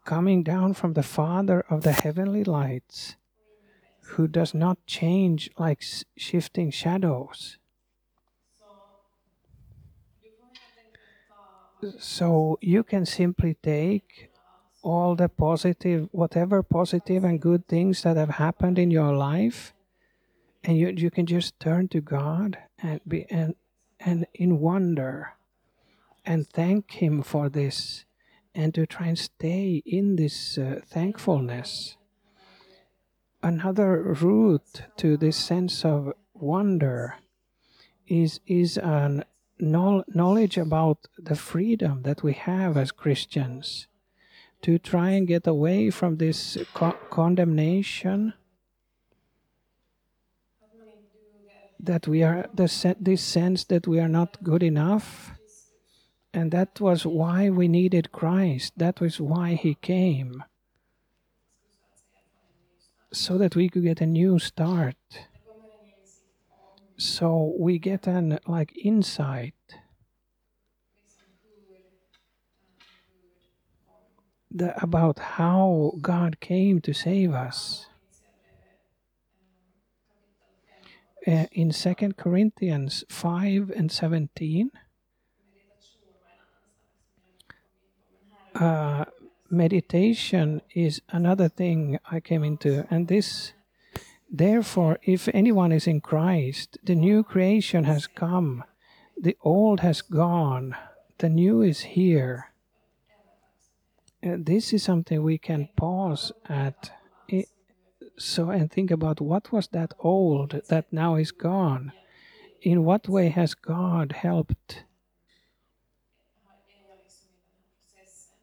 coming 0.07 0.43
down 0.43 0.73
from 0.73 0.95
the 0.95 1.03
Father 1.03 1.67
of 1.69 1.83
the 1.83 1.93
heavenly 1.93 2.45
lights, 2.45 3.17
who 4.15 4.27
does 4.27 4.55
not 4.55 4.79
change 4.87 5.51
like 5.59 5.85
shifting 6.17 6.71
shadows. 6.71 7.59
So 11.99 12.59
you 12.63 12.83
can 12.83 13.05
simply 13.05 13.59
take 13.63 14.31
all 14.83 15.15
the 15.15 15.29
positive, 15.29 16.09
whatever 16.13 16.63
positive 16.63 17.25
and 17.25 17.41
good 17.41 17.69
things 17.69 18.03
that 18.03 18.17
have 18.17 18.41
happened 18.41 18.79
in 18.79 18.91
your 18.91 19.13
life, 19.13 19.75
and 20.65 20.79
you, 20.79 20.89
you 20.89 21.11
can 21.11 21.27
just 21.27 21.59
turn 21.61 21.89
to 21.89 22.01
God 22.01 22.57
and 22.79 23.01
be 23.07 23.27
and 23.29 23.55
and 24.01 24.27
in 24.35 24.61
wonder 24.61 25.35
and 26.25 26.49
thank 26.49 27.03
Him 27.03 27.23
for 27.23 27.49
this, 27.49 28.06
and 28.57 28.75
to 28.75 28.87
try 28.87 29.07
and 29.09 29.19
stay 29.19 29.83
in 29.85 30.17
this 30.17 30.57
uh, 30.57 30.81
thankfulness. 30.87 31.97
Another 33.43 34.03
route 34.03 34.83
to 34.97 35.17
this 35.17 35.37
sense 35.37 35.85
of 35.85 36.13
wonder 36.35 37.17
is 38.09 38.41
is 38.47 38.79
an 38.79 39.25
knowledge 39.59 40.59
about 40.59 41.09
the 41.19 41.37
freedom 41.37 42.03
that 42.03 42.23
we 42.23 42.33
have 42.33 42.77
as 42.77 42.91
Christians 42.93 43.87
to 44.63 44.79
try 44.79 45.11
and 45.11 45.27
get 45.27 45.47
away 45.47 45.91
from 45.91 46.17
this 46.17 46.59
co- 46.75 46.97
condemnation 47.11 48.35
that 51.79 52.07
we 52.09 52.23
are 52.23 52.49
the 52.53 52.69
se- 52.69 52.97
this 53.01 53.23
sense 53.23 53.65
that 53.65 53.87
we 53.87 53.99
are 54.01 54.09
not 54.09 54.43
good 54.43 54.63
enough 54.63 55.36
and 56.37 56.51
that 56.51 56.83
was 56.83 57.07
why 57.07 57.49
we 57.49 57.67
needed 57.67 58.13
Christ. 58.13 58.75
That 58.77 59.01
was 59.01 59.19
why 59.19 59.55
he 59.55 59.75
came. 59.75 60.45
So 63.11 63.39
that 63.39 63.57
we 63.57 63.71
could 63.71 63.85
get 63.85 64.03
a 64.03 64.07
new 64.07 64.39
start. 64.39 64.99
So 66.99 67.55
we 67.59 67.79
get 67.79 68.07
an 68.07 68.39
like 68.47 68.77
insight. 68.77 69.55
The, 74.51 74.79
about 74.83 75.19
how 75.19 75.95
God 76.03 76.41
came 76.41 76.83
to 76.83 76.93
save 76.93 77.33
us. 77.33 77.87
Uh, 81.27 81.47
in 81.51 81.71
2 81.71 81.95
Corinthians 82.19 83.05
5 83.09 83.71
and 83.75 83.91
17, 83.91 84.71
uh, 88.61 89.05
meditation 89.51 90.63
is 90.75 91.01
another 91.11 91.49
thing 91.49 91.99
I 92.11 92.21
came 92.21 92.45
into, 92.45 92.87
and 92.91 93.09
this. 93.09 93.53
Therefore, 94.29 94.99
if 95.03 95.29
anyone 95.33 95.71
is 95.71 95.87
in 95.87 96.01
Christ, 96.01 96.79
the 96.83 96.97
new 96.97 97.23
creation 97.23 97.85
has 97.85 98.07
come, 98.07 98.65
the 99.21 99.37
old 99.43 99.81
has 99.81 100.03
gone, 100.03 100.75
the 101.19 101.29
new 101.29 101.63
is 101.63 101.81
here. 101.81 102.51
This 104.23 104.73
is 104.73 104.83
something 104.83 105.23
we 105.23 105.39
can 105.39 105.69
pause 105.77 106.33
at 106.49 106.91
so 108.19 108.51
and 108.51 108.71
think 108.71 108.91
about 108.91 109.21
what 109.21 109.53
was 109.53 109.69
that 109.69 109.93
old 109.99 110.61
that 110.69 110.93
now 110.93 111.17
is 111.17 111.33
gone 111.33 111.93
in 112.63 112.85
what 112.85 113.09
way 113.09 113.29
has 113.29 113.55
god 113.55 114.13
helped 114.13 114.85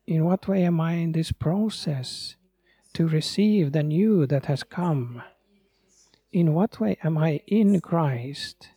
in 0.06 0.26
what 0.26 0.48
way 0.48 0.64
am 0.64 0.82
i 0.82 0.94
in 0.94 1.12
this 1.14 1.32
process 1.32 2.36
to 2.94 3.08
receive 3.08 3.72
the 3.72 3.84
new 3.84 4.28
that 4.28 4.46
has 4.46 4.64
come? 4.64 5.24
In 6.32 6.54
what 6.54 6.80
way 6.80 6.98
am 7.04 7.18
i 7.18 7.42
in 7.48 7.80
christ? 7.82 8.70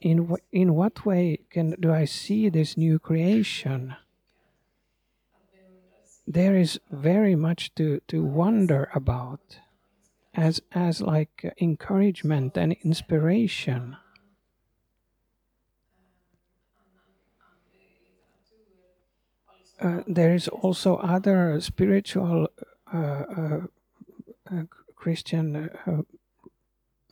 In, 0.00 0.36
in 0.52 0.74
what 0.74 1.04
way 1.04 1.40
can 1.50 1.76
do 1.80 1.92
i 1.92 2.04
see 2.04 2.48
this 2.48 2.76
new 2.76 2.98
creation? 2.98 3.96
There 6.26 6.56
is 6.56 6.78
very 6.90 7.34
much 7.34 7.74
to, 7.74 8.00
to 8.08 8.22
wonder 8.22 8.88
about 8.94 9.58
as 10.32 10.60
as 10.70 11.00
like 11.00 11.52
encouragement 11.60 12.56
and 12.56 12.76
inspiration 12.84 13.96
uh, 19.80 20.02
there 20.06 20.34
is 20.34 20.48
also 20.48 20.96
other 20.96 21.60
spiritual 21.60 22.48
uh, 22.92 22.96
uh, 22.96 23.60
uh 24.50 24.62
Christian 24.94 25.70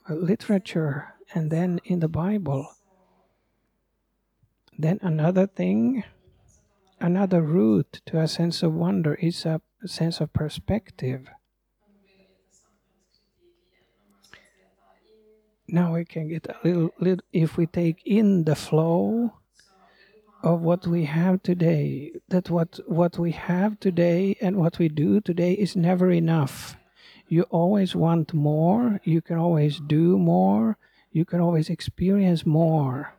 literature 0.08 1.14
and 1.34 1.50
then 1.50 1.80
in 1.84 2.00
the 2.00 2.08
Bible. 2.08 2.74
Then 4.78 4.98
another 5.02 5.46
thing 5.46 6.04
another 7.00 7.42
route 7.42 8.00
to 8.06 8.20
a 8.20 8.28
sense 8.28 8.62
of 8.62 8.74
wonder 8.74 9.14
is 9.14 9.46
a 9.46 9.60
sense 9.86 10.20
of 10.20 10.32
perspective. 10.32 11.28
Now 15.68 15.94
we 15.94 16.04
can 16.04 16.28
get 16.28 16.46
a 16.46 16.56
little, 16.64 16.90
little, 16.98 17.24
if 17.32 17.56
we 17.56 17.66
take 17.66 18.02
in 18.04 18.44
the 18.44 18.56
flow 18.56 19.34
of 20.42 20.60
what 20.60 20.86
we 20.86 21.04
have 21.04 21.42
today, 21.42 22.12
that 22.28 22.48
what, 22.50 22.78
what 22.86 23.18
we 23.18 23.32
have 23.32 23.80
today 23.80 24.36
and 24.40 24.56
what 24.56 24.78
we 24.78 24.88
do 24.88 25.20
today 25.20 25.52
is 25.52 25.74
never 25.74 26.10
enough. 26.10 26.76
You 27.28 27.42
always 27.50 27.94
want 27.94 28.32
more, 28.32 29.00
you 29.04 29.20
can 29.20 29.36
always 29.36 29.80
do 29.80 30.16
more, 30.18 30.78
you 31.10 31.24
can 31.24 31.40
always 31.40 31.68
experience 31.68 32.46
more. 32.46 33.14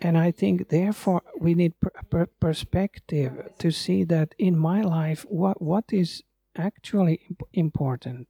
And 0.00 0.16
I 0.16 0.30
think, 0.30 0.68
therefore, 0.68 1.22
we 1.40 1.54
need 1.54 1.78
per- 1.80 1.90
per- 2.08 2.26
perspective 2.26 3.32
to 3.58 3.70
see 3.72 4.04
that 4.04 4.34
in 4.38 4.56
my 4.56 4.80
life, 4.80 5.26
what, 5.28 5.60
what 5.60 5.86
is 5.92 6.22
actually 6.56 7.20
imp- 7.28 7.48
important. 7.52 8.28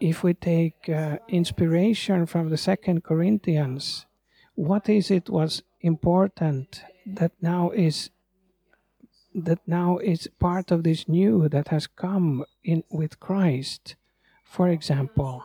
If 0.00 0.24
we 0.24 0.34
take 0.34 0.88
uh, 0.88 1.18
inspiration 1.28 2.26
from 2.26 2.48
the 2.48 2.56
Second 2.56 3.04
Corinthians, 3.04 4.06
what 4.60 4.90
is 4.90 5.10
it 5.10 5.30
was 5.30 5.62
important 5.80 6.82
that 7.06 7.32
now 7.40 7.70
is 7.70 8.10
that 9.34 9.60
now 9.66 9.96
is 9.96 10.28
part 10.38 10.70
of 10.70 10.82
this 10.82 11.08
new 11.08 11.48
that 11.48 11.68
has 11.68 11.86
come 11.86 12.44
in 12.62 12.84
with 12.90 13.18
Christ? 13.18 13.96
For 14.44 14.68
example, 14.68 15.44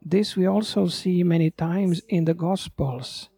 this 0.00 0.36
we 0.36 0.46
also 0.46 0.86
see 0.86 1.24
many 1.24 1.50
times 1.50 2.00
in 2.08 2.24
the 2.24 2.34
Gospels. 2.34 3.30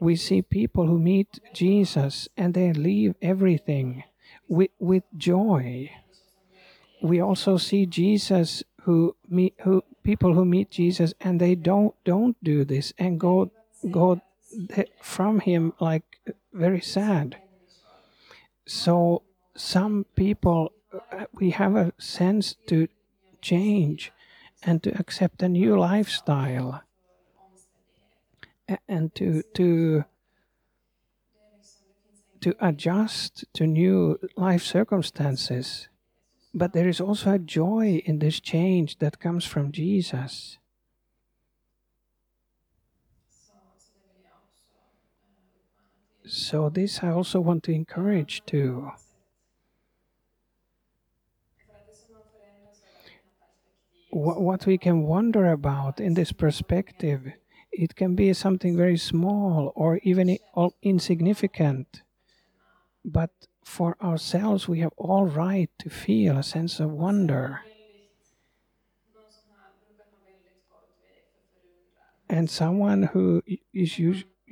We 0.00 0.16
see 0.16 0.42
people 0.42 0.88
who 0.88 0.98
meet 0.98 1.38
Jesus 1.54 2.28
and 2.36 2.54
they 2.54 2.72
leave 2.72 3.14
everything 3.22 4.02
with, 4.48 4.70
with 4.80 5.04
joy. 5.16 5.92
We 7.00 7.20
also 7.20 7.56
see 7.56 7.86
Jesus 7.86 8.64
who 8.82 9.14
meet 9.28 9.54
who 9.62 9.84
people 10.02 10.34
who 10.34 10.44
meet 10.44 10.72
Jesus 10.72 11.14
and 11.20 11.40
they 11.40 11.54
don't 11.54 11.94
don't 12.04 12.36
do 12.42 12.64
this 12.64 12.92
and 12.98 13.20
go 13.20 13.52
go 13.90 14.20
from 15.00 15.40
him 15.40 15.72
like 15.80 16.04
very 16.52 16.80
sad. 16.80 17.36
So 18.66 19.22
some 19.54 20.06
people 20.14 20.72
uh, 20.92 21.24
we 21.32 21.50
have 21.50 21.74
a 21.74 21.92
sense 21.98 22.54
to 22.66 22.88
change 23.40 24.12
and 24.62 24.82
to 24.82 24.90
accept 24.98 25.42
a 25.42 25.48
new 25.48 25.78
lifestyle 25.78 26.82
and 28.88 29.14
to 29.14 29.42
to 29.54 30.04
to 32.40 32.54
adjust 32.60 33.44
to 33.54 33.66
new 33.66 34.18
life 34.36 34.62
circumstances. 34.62 35.88
But 36.54 36.72
there 36.72 36.88
is 36.88 37.00
also 37.00 37.32
a 37.32 37.38
joy 37.38 38.02
in 38.04 38.18
this 38.18 38.40
change 38.40 38.98
that 38.98 39.20
comes 39.20 39.44
from 39.44 39.72
Jesus. 39.72 40.58
So, 46.26 46.68
this 46.68 47.02
I 47.02 47.10
also 47.10 47.40
want 47.40 47.62
to 47.64 47.72
encourage 47.72 48.44
to 48.46 48.92
What 54.12 54.66
we 54.66 54.76
can 54.76 55.04
wonder 55.04 55.50
about 55.50 55.98
in 55.98 56.12
this 56.12 56.32
perspective, 56.32 57.32
it 57.72 57.96
can 57.96 58.14
be 58.14 58.34
something 58.34 58.76
very 58.76 58.98
small 58.98 59.72
or 59.74 60.00
even 60.02 60.36
insignificant. 60.82 62.02
But 63.06 63.30
for 63.64 63.96
ourselves, 64.02 64.68
we 64.68 64.80
have 64.80 64.92
all 64.98 65.24
right 65.24 65.70
to 65.78 65.88
feel 65.88 66.36
a 66.36 66.42
sense 66.42 66.78
of 66.78 66.90
wonder. 66.90 67.60
And 72.28 72.50
someone 72.50 73.04
who 73.04 73.42
is 73.72 73.96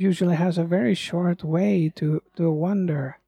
usually 0.01 0.35
has 0.37 0.57
a 0.57 0.65
very 0.65 0.95
short 0.95 1.45
way 1.45 1.93
to, 1.95 2.23
to 2.35 2.51
wonder 2.51 3.19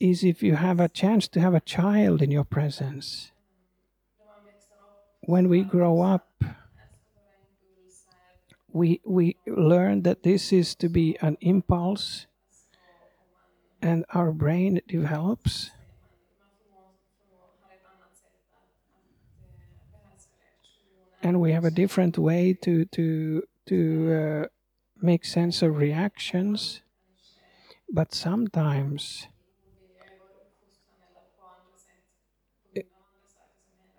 is 0.00 0.24
if 0.24 0.42
you 0.42 0.56
have 0.56 0.80
a 0.80 0.88
chance 0.88 1.28
to 1.28 1.40
have 1.40 1.54
a 1.54 1.60
child 1.60 2.20
in 2.20 2.30
your 2.30 2.42
presence. 2.42 3.30
When 5.20 5.48
we 5.48 5.62
grow 5.62 6.02
up, 6.02 6.42
we, 8.72 9.00
we 9.04 9.36
learn 9.46 10.02
that 10.02 10.24
this 10.24 10.52
is 10.52 10.74
to 10.76 10.88
be 10.88 11.16
an 11.20 11.36
impulse 11.40 12.26
and 13.80 14.04
our 14.12 14.32
brain 14.32 14.80
develops. 14.88 15.70
And 21.22 21.40
we 21.40 21.52
have 21.52 21.64
a 21.64 21.70
different 21.70 22.18
way 22.18 22.54
to 22.62 22.86
to 22.86 23.42
to 23.66 24.12
uh, 24.12 24.46
make 25.02 25.24
sense 25.24 25.62
of 25.62 25.76
reactions, 25.76 26.82
but 27.92 28.14
sometimes 28.14 29.26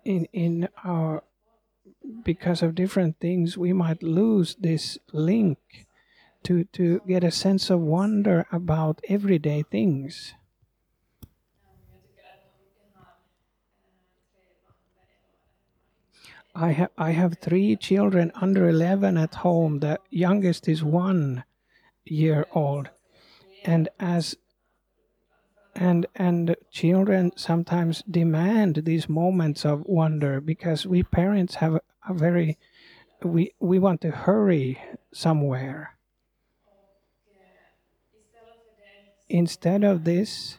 in 0.04 0.26
in 0.32 0.68
our 0.84 1.22
because 2.24 2.62
of 2.62 2.74
different 2.74 3.18
things 3.20 3.56
we 3.56 3.72
might 3.72 4.02
lose 4.02 4.56
this 4.56 4.98
link 5.12 5.86
to, 6.42 6.64
to 6.64 7.00
get 7.06 7.22
a 7.24 7.30
sense 7.30 7.70
of 7.70 7.80
wonder 7.80 8.46
about 8.50 9.00
everyday 9.08 9.62
things. 9.62 10.34
I 16.54 16.72
have 16.72 16.90
I 16.98 17.10
have 17.12 17.38
three 17.38 17.76
children 17.76 18.30
under 18.34 18.68
11 18.68 19.16
at 19.16 19.36
home. 19.36 19.78
The 19.78 19.98
youngest 20.10 20.68
is 20.68 20.84
one 20.84 21.44
year 22.04 22.46
old, 22.52 22.90
and 23.64 23.88
as 23.98 24.36
and 25.74 26.06
and 26.14 26.54
children 26.70 27.32
sometimes 27.36 28.02
demand 28.02 28.82
these 28.84 29.08
moments 29.08 29.64
of 29.64 29.82
wonder 29.86 30.40
because 30.40 30.86
we 30.86 31.02
parents 31.02 31.56
have 31.56 31.74
a, 31.76 31.80
a 32.08 32.14
very 32.14 32.58
we 33.22 33.54
we 33.58 33.78
want 33.78 34.00
to 34.02 34.10
hurry 34.10 34.78
somewhere 35.12 35.96
Instead 39.32 39.82
of 39.82 40.04
this, 40.04 40.58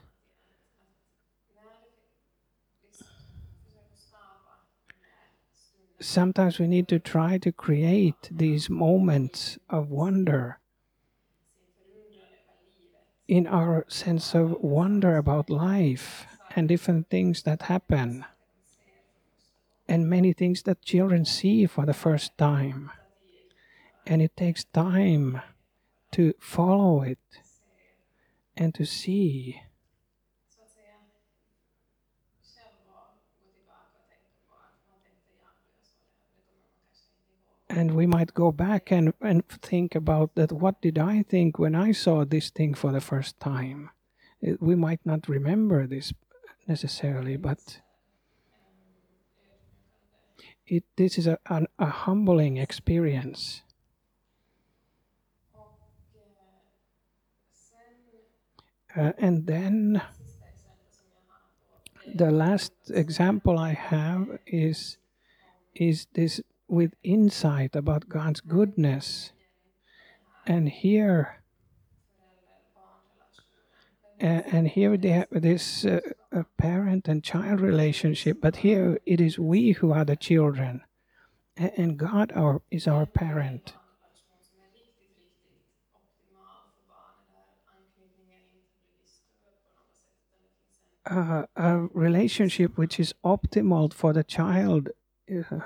sometimes 6.03 6.59
we 6.59 6.67
need 6.67 6.87
to 6.89 6.99
try 6.99 7.37
to 7.37 7.51
create 7.51 8.29
these 8.31 8.69
moments 8.69 9.57
of 9.69 9.89
wonder 9.89 10.59
in 13.27 13.47
our 13.47 13.85
sense 13.87 14.35
of 14.35 14.51
wonder 14.61 15.17
about 15.17 15.49
life 15.49 16.25
and 16.55 16.67
different 16.67 17.09
things 17.09 17.43
that 17.43 17.63
happen 17.63 18.25
and 19.87 20.09
many 20.09 20.33
things 20.33 20.63
that 20.63 20.81
children 20.81 21.25
see 21.25 21.65
for 21.65 21.85
the 21.85 21.93
first 21.93 22.37
time. 22.37 22.91
And 24.05 24.21
it 24.21 24.35
takes 24.35 24.63
time 24.65 25.41
to 26.11 26.33
follow 26.39 27.01
it 27.01 27.19
and 28.55 28.73
to 28.75 28.85
see 28.85 29.61
and 37.75 37.95
we 37.95 38.05
might 38.05 38.33
go 38.33 38.51
back 38.51 38.91
and, 38.91 39.13
and 39.21 39.47
think 39.47 39.95
about 39.95 40.35
that 40.35 40.51
what 40.51 40.81
did 40.81 40.97
i 40.97 41.23
think 41.23 41.57
when 41.57 41.75
i 41.75 41.91
saw 41.91 42.23
this 42.23 42.49
thing 42.49 42.73
for 42.73 42.91
the 42.91 43.01
first 43.01 43.39
time? 43.39 43.89
It, 44.41 44.61
we 44.61 44.75
might 44.75 44.99
not 45.05 45.27
remember 45.27 45.87
this 45.87 46.13
necessarily 46.67 47.37
but 47.37 47.81
it 50.67 50.83
this 50.95 51.17
is 51.17 51.27
a, 51.27 51.37
an, 51.49 51.67
a 51.79 51.85
humbling 51.85 52.57
experience. 52.57 53.61
Uh, 58.95 59.11
and 59.17 59.47
then 59.47 60.01
the 62.15 62.29
last 62.29 62.73
example 62.89 63.57
I 63.57 63.73
have 63.73 64.39
is 64.45 64.97
is 65.75 66.07
this 66.13 66.41
with 66.73 66.93
insight 67.03 67.75
about 67.75 68.09
God's 68.09 68.41
goodness. 68.41 69.31
And 70.45 70.67
here, 70.67 71.43
and 74.19 74.67
here 74.67 74.97
they 74.97 75.09
have 75.09 75.27
this 75.31 75.85
uh, 75.85 75.99
parent 76.57 77.07
and 77.07 77.23
child 77.23 77.61
relationship, 77.61 78.39
but 78.41 78.57
here 78.57 78.99
it 79.05 79.21
is 79.21 79.37
we 79.37 79.71
who 79.71 79.91
are 79.91 80.05
the 80.05 80.15
children, 80.15 80.81
and 81.55 81.97
God 81.97 82.31
our, 82.35 82.61
is 82.71 82.87
our 82.87 83.05
parent. 83.05 83.73
uh, 91.05 91.43
a 91.55 91.79
relationship 91.93 92.77
which 92.77 92.99
is 92.99 93.13
optimal 93.23 93.93
for 93.93 94.13
the 94.13 94.23
child. 94.23 94.89
Uh, 95.29 95.59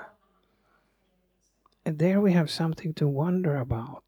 and 1.88 1.98
there 1.98 2.20
we 2.20 2.32
have 2.34 2.50
something 2.50 2.92
to 2.92 3.08
wonder 3.08 3.56
about. 3.56 4.04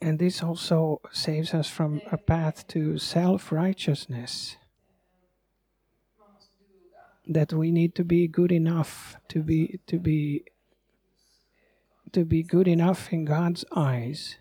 And 0.00 0.20
this 0.20 0.40
also 0.40 1.00
saves 1.10 1.52
us 1.52 1.68
from 1.68 2.00
a 2.12 2.16
path 2.16 2.64
to 2.68 2.96
self 2.96 3.50
righteousness. 3.50 4.56
That 7.26 7.52
we 7.52 7.72
need 7.72 7.96
to 7.96 8.04
be 8.04 8.28
good 8.28 8.52
enough 8.52 9.16
to 9.30 9.42
be 9.42 9.80
to 9.88 9.98
be 9.98 10.44
to 12.12 12.24
be 12.24 12.44
good 12.44 12.68
enough 12.68 13.12
in 13.12 13.24
God's 13.24 13.64
eyes. 13.74 14.36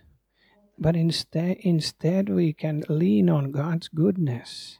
But 0.77 0.95
instead, 0.95 1.57
instead 1.61 2.29
we 2.29 2.53
can 2.53 2.83
lean 2.87 3.27
on 3.27 3.49
God's 3.49 3.87
goodness. 3.87 4.77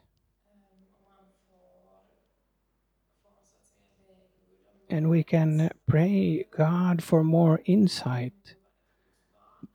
And 4.90 5.10
we 5.10 5.24
can 5.24 5.70
pray 5.88 6.46
God 6.50 7.04
for 7.04 7.24
more 7.24 7.62
insight 7.66 8.34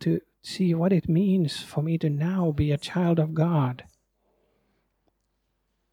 to 0.00 0.20
see 0.42 0.74
what 0.74 0.92
it 0.92 1.08
means 1.08 1.62
for 1.62 1.82
me 1.82 1.96
to 1.98 2.10
now 2.10 2.50
be 2.50 2.72
a 2.72 2.78
child 2.78 3.18
of 3.20 3.32
God. 3.32 3.84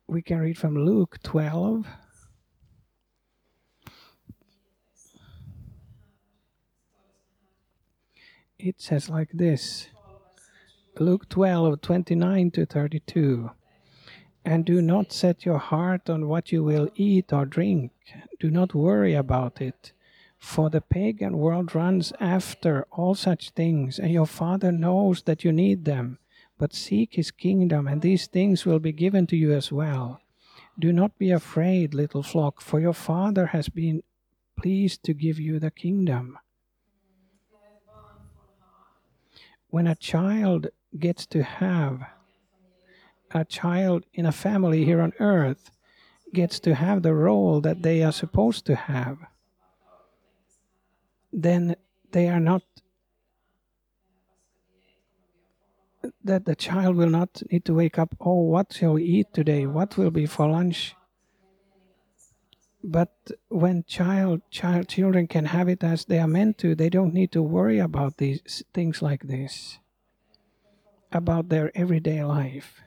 We 0.08 0.22
can 0.22 0.40
read 0.40 0.58
from 0.58 0.76
Luke 0.76 1.20
12. 1.24 1.86
It 8.58 8.82
says 8.82 9.08
like 9.08 9.30
this 9.34 9.88
Luke 11.00 11.30
12, 11.30 11.80
29 11.80 12.52
to 12.52 12.66
32. 12.66 13.52
And 14.44 14.66
do 14.66 14.82
not 14.82 15.12
set 15.12 15.46
your 15.46 15.60
heart 15.60 16.10
on 16.10 16.28
what 16.28 16.52
you 16.52 16.64
will 16.64 16.90
eat 16.96 17.32
or 17.32 17.46
drink. 17.46 17.92
Do 18.40 18.50
not 18.50 18.74
worry 18.74 19.14
about 19.14 19.62
it. 19.62 19.92
For 20.38 20.72
the 20.72 20.82
pagan 20.82 21.38
world 21.38 21.76
runs 21.76 22.12
after 22.20 22.88
all 22.92 23.14
such 23.14 23.52
things, 23.52 24.00
and 24.00 24.12
your 24.12 24.26
Father 24.26 24.72
knows 24.72 25.22
that 25.24 25.44
you 25.44 25.52
need 25.52 25.86
them. 25.86 26.18
But 26.58 26.74
seek 26.74 27.14
his 27.14 27.30
kingdom, 27.30 27.88
and 27.88 28.02
these 28.02 28.26
things 28.26 28.66
will 28.66 28.80
be 28.80 28.92
given 28.92 29.28
to 29.28 29.38
you 29.38 29.54
as 29.54 29.72
well. 29.72 30.22
Do 30.80 30.92
not 30.92 31.18
be 31.20 31.30
afraid, 31.30 31.94
little 31.94 32.24
flock, 32.24 32.62
for 32.62 32.80
your 32.80 32.94
Father 32.94 33.48
has 33.48 33.70
been 33.70 34.02
pleased 34.58 35.04
to 35.04 35.14
give 35.14 35.40
you 35.40 35.60
the 35.60 35.72
kingdom. 35.72 36.40
When 39.70 39.88
a 39.88 39.96
child 39.96 40.68
gets 40.98 41.26
to 41.28 41.44
have 41.44 42.02
a 43.34 43.46
child 43.46 44.06
in 44.14 44.26
a 44.26 44.32
family 44.32 44.86
here 44.86 45.02
on 45.02 45.14
earth 45.20 45.72
gets 46.34 46.60
to 46.62 46.76
have 46.76 47.02
the 47.02 47.14
role 47.14 47.62
that 47.62 47.82
they 47.82 48.04
are 48.04 48.12
supposed 48.12 48.66
to 48.66 48.76
have, 48.76 49.18
then 51.32 51.76
they 52.12 52.28
are 52.28 52.40
not 52.40 52.64
that 56.24 56.46
the 56.46 56.56
child 56.56 56.96
will 56.96 57.10
not 57.10 57.44
need 57.52 57.64
to 57.64 57.76
wake 57.76 58.00
up 58.00 58.16
oh 58.20 58.42
what 58.42 58.74
shall 58.74 58.94
we 58.94 59.04
eat 59.04 59.34
today? 59.34 59.68
What 59.68 59.98
will 59.98 60.10
be 60.10 60.26
for 60.26 60.50
lunch? 60.50 60.96
But 62.84 63.14
when 63.50 63.84
child 63.84 64.42
child 64.50 64.88
children 64.88 65.28
can 65.28 65.46
have 65.46 65.70
it 65.70 65.84
as 65.84 66.06
they 66.06 66.20
are 66.20 66.28
meant 66.28 66.58
to 66.60 66.74
they 66.74 66.90
don't 66.90 67.14
need 67.14 67.32
to 67.34 67.42
worry 67.44 67.78
about 67.78 68.18
these 68.18 68.64
things 68.74 69.02
like 69.02 69.24
this 69.24 69.78
about 71.12 71.50
their 71.50 71.72
everyday 71.76 72.24
life 72.24 72.82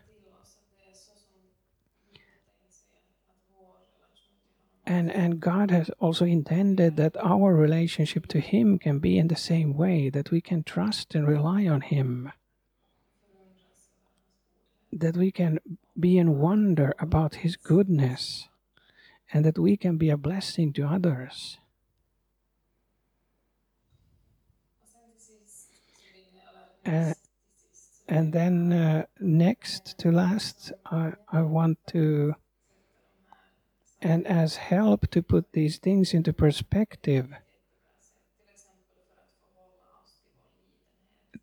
and 4.87 5.11
and 5.11 5.41
God 5.41 5.71
has 5.71 5.91
also 5.99 6.25
intended 6.25 6.97
that 6.97 7.17
our 7.23 7.55
relationship 7.55 8.27
to 8.29 8.41
him 8.41 8.79
can 8.79 8.99
be 8.99 9.19
in 9.19 9.29
the 9.29 9.37
same 9.37 9.75
way 9.75 10.11
that 10.11 10.31
we 10.31 10.41
can 10.41 10.63
trust 10.63 11.15
and 11.15 11.27
rely 11.27 11.67
on 11.67 11.81
him. 11.81 12.33
That 14.93 15.17
we 15.17 15.33
can 15.33 15.59
be 15.99 16.19
in 16.19 16.39
wonder 16.39 16.95
about 16.99 17.37
his 17.37 17.57
goodness 17.57 18.49
and 19.33 19.45
that 19.45 19.59
we 19.59 19.77
can 19.77 19.97
be 19.97 20.11
a 20.11 20.17
blessing 20.17 20.73
to 20.75 20.87
others. 20.87 21.59
Uh, 26.87 27.15
and 28.07 28.35
then 28.35 28.73
uh, 28.73 29.07
next 29.19 29.97
to 29.99 30.13
last 30.13 30.73
I, 30.85 31.15
I 31.33 31.41
want 31.41 31.79
to 31.89 32.35
and 34.05 34.27
as 34.27 34.57
help 34.57 35.09
to 35.11 35.23
put 35.23 35.53
these 35.53 35.79
things 35.79 36.13
into 36.13 36.33
perspective. 36.33 37.29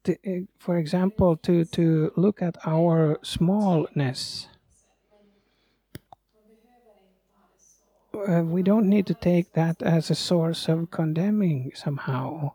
To, 0.04 0.14
uh, 0.14 0.46
for 0.58 0.78
example, 0.78 1.38
to, 1.38 1.66
to 1.66 2.12
look 2.16 2.42
at 2.42 2.58
our 2.66 3.20
smallness. 3.24 4.48
Uh, 8.14 8.44
we 8.44 8.62
don't 8.62 8.88
need 8.88 9.08
to 9.08 9.14
take 9.14 9.54
that 9.54 9.82
as 9.82 10.12
a 10.12 10.16
source 10.16 10.68
of 10.68 10.92
condemning 10.92 11.72
somehow. 11.74 12.52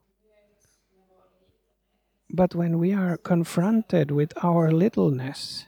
But 2.31 2.55
when 2.55 2.79
we 2.79 2.93
are 2.93 3.17
confronted 3.17 4.11
with 4.11 4.33
our 4.45 4.71
littleness, 4.71 5.66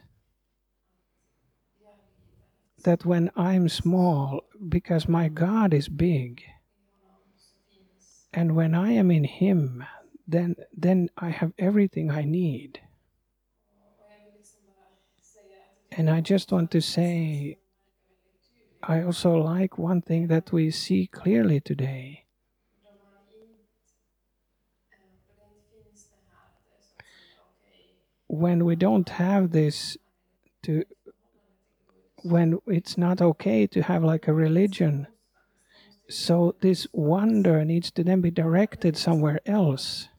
that 2.83 3.05
when 3.05 3.31
I'm 3.35 3.69
small, 3.69 4.41
because 4.67 5.07
my 5.07 5.29
God 5.29 5.73
is 5.73 5.89
big, 5.89 6.43
and 8.33 8.55
when 8.55 8.75
I 8.75 8.91
am 8.91 9.11
in 9.11 9.23
Him, 9.23 9.83
then 10.27 10.55
then 10.71 11.09
I 11.17 11.29
have 11.29 11.53
everything 11.57 12.11
I 12.11 12.23
need. 12.23 12.79
And 15.91 16.09
I 16.09 16.21
just 16.21 16.51
want 16.51 16.69
to 16.71 16.81
say, 16.81 17.57
I 18.83 19.01
also 19.01 19.35
like 19.35 19.77
one 19.77 20.01
thing 20.01 20.27
that 20.27 20.51
we 20.51 20.69
see 20.71 21.07
clearly 21.07 21.59
today. 21.59 22.25
When 28.27 28.63
we 28.63 28.75
don't 28.75 29.09
have 29.09 29.51
this 29.51 29.97
to 30.63 30.85
when 32.23 32.59
it's 32.67 32.97
not 32.97 33.21
okay 33.21 33.67
to 33.67 33.81
have 33.83 34.03
like 34.03 34.27
a 34.27 34.33
religion. 34.33 35.07
So 36.09 36.55
this 36.61 36.87
wonder 36.91 37.63
needs 37.63 37.91
to 37.91 38.03
then 38.03 38.21
be 38.21 38.31
directed 38.31 38.97
somewhere 38.97 39.39
else. 39.45 40.09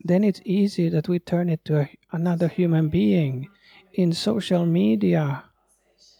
Then 0.00 0.24
it's 0.24 0.40
easy 0.44 0.88
that 0.88 1.08
we 1.08 1.18
turn 1.18 1.48
it 1.48 1.64
to 1.66 1.80
a, 1.80 1.90
another 2.12 2.48
human 2.48 2.88
being. 2.88 3.48
In 3.92 4.12
social 4.12 4.64
media, 4.64 5.44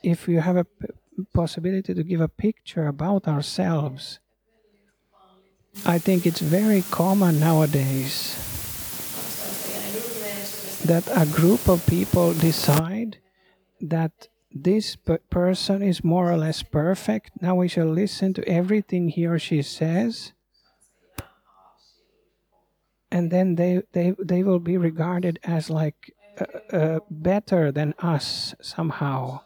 if 0.03 0.29
you 0.29 0.41
have 0.41 0.57
a 0.57 0.67
possibility 1.33 1.95
to 1.95 2.03
give 2.03 2.21
a 2.21 2.29
picture 2.29 2.87
about 2.87 3.29
ourselves, 3.29 4.19
I 5.87 5.99
think 5.99 6.27
it's 6.27 6.41
very 6.41 6.83
common 6.91 7.39
nowadays 7.39 8.48
that 10.89 11.07
a 11.15 11.27
group 11.27 11.69
of 11.69 11.87
people 11.87 12.33
decide 12.33 13.19
that 13.79 14.29
this 14.51 14.97
person 15.29 15.83
is 15.83 16.03
more 16.03 16.33
or 16.33 16.39
less 16.39 16.63
perfect. 16.63 17.31
Now 17.43 17.55
we 17.57 17.69
shall 17.69 17.87
listen 17.87 18.33
to 18.35 18.49
everything 18.49 19.11
he 19.11 19.27
or 19.27 19.39
she 19.39 19.61
says. 19.61 20.33
And 23.11 23.31
then 23.31 23.57
they, 23.57 23.83
they, 23.93 24.15
they 24.19 24.43
will 24.43 24.61
be 24.61 24.79
regarded 24.79 25.39
as 25.45 25.69
like 25.69 26.15
uh, 26.41 26.77
uh, 26.77 27.01
better 27.11 27.71
than 27.71 27.95
us 27.99 28.55
somehow. 28.63 29.41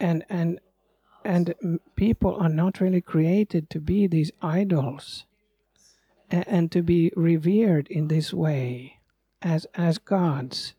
And, 0.00 0.24
and, 0.28 0.58
and 1.24 1.54
people 1.94 2.34
are 2.34 2.48
not 2.48 2.80
really 2.80 3.00
created 3.00 3.70
to 3.70 3.80
be 3.80 4.08
these 4.08 4.32
idols 4.42 5.24
and 6.30 6.70
to 6.72 6.82
be 6.82 7.12
revered 7.16 7.88
in 7.88 8.08
this 8.08 8.32
way 8.32 8.98
as 9.42 9.66
as 9.74 9.98
gods. 9.98 10.74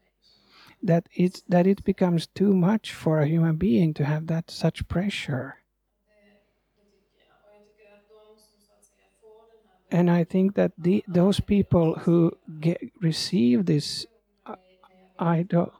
That 0.81 1.09
it 1.13 1.43
that 1.47 1.67
it 1.67 1.83
becomes 1.83 2.27
too 2.27 2.55
much 2.55 2.93
for 2.93 3.19
a 3.19 3.27
human 3.27 3.57
being 3.57 3.93
to 3.95 4.05
have 4.05 4.27
that 4.27 4.49
such 4.49 4.88
pressure. 4.88 5.55
And 9.91 10.09
i 10.12 10.23
think 10.23 10.53
that 10.53 10.71
the 10.77 11.03
those 11.07 11.39
people 11.39 11.95
who 11.95 12.38
get 12.59 12.79
receive 13.01 13.65
this 13.65 14.05
uh, 14.45 14.55
idol 15.17 15.73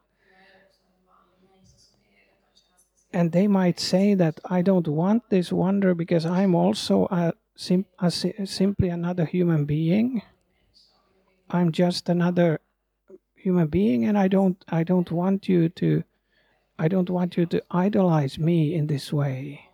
and 3.14 3.32
they 3.32 3.48
might 3.48 3.80
say 3.80 4.14
that 4.14 4.40
i 4.46 4.62
don't 4.62 4.88
want 4.88 5.30
this 5.30 5.52
wonder 5.52 5.94
because 5.94 6.26
i'm 6.26 6.56
also 6.56 7.08
a 7.12 7.34
sim- 7.60 7.86
as 8.00 8.26
simply 8.46 8.90
another 8.90 9.26
human 9.26 9.66
being. 9.66 10.22
I'm 11.50 11.72
just 11.72 12.08
another 12.10 12.60
human 13.36 13.68
being, 13.68 14.06
and 14.06 14.18
I 14.18 14.28
don't 14.28 14.64
I 14.70 14.84
don't 14.84 15.12
want 15.12 15.50
you 15.50 15.70
to 15.70 16.04
I 16.78 16.88
don't 16.88 17.10
want 17.10 17.36
you 17.38 17.46
to 17.48 17.62
idolize 17.70 18.40
me 18.40 18.74
in 18.74 18.88
this 18.88 19.12
way. 19.12 19.70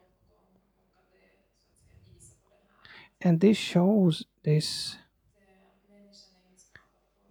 And 3.21 3.39
this 3.39 3.58
shows 3.58 4.26
this 4.43 4.98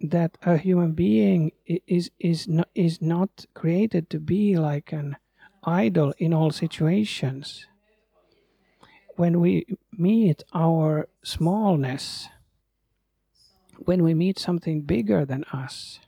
that 0.01 0.37
a 0.43 0.57
human 0.57 0.93
being 0.93 1.51
is 1.65 2.11
is 2.19 2.47
not, 2.47 2.69
is 2.75 3.01
not 3.01 3.45
created 3.53 4.09
to 4.09 4.19
be 4.19 4.55
like 4.57 4.93
an 4.93 5.17
idol 5.63 6.13
in 6.17 6.33
all 6.33 6.51
situations 6.51 7.65
when 9.15 9.39
we 9.39 9.65
meet 9.91 10.43
our 10.53 11.07
smallness, 11.23 12.27
when 13.77 14.03
we 14.03 14.13
meet 14.13 14.39
something 14.39 14.81
bigger 14.81 15.25
than 15.25 15.43
us, 15.45 15.99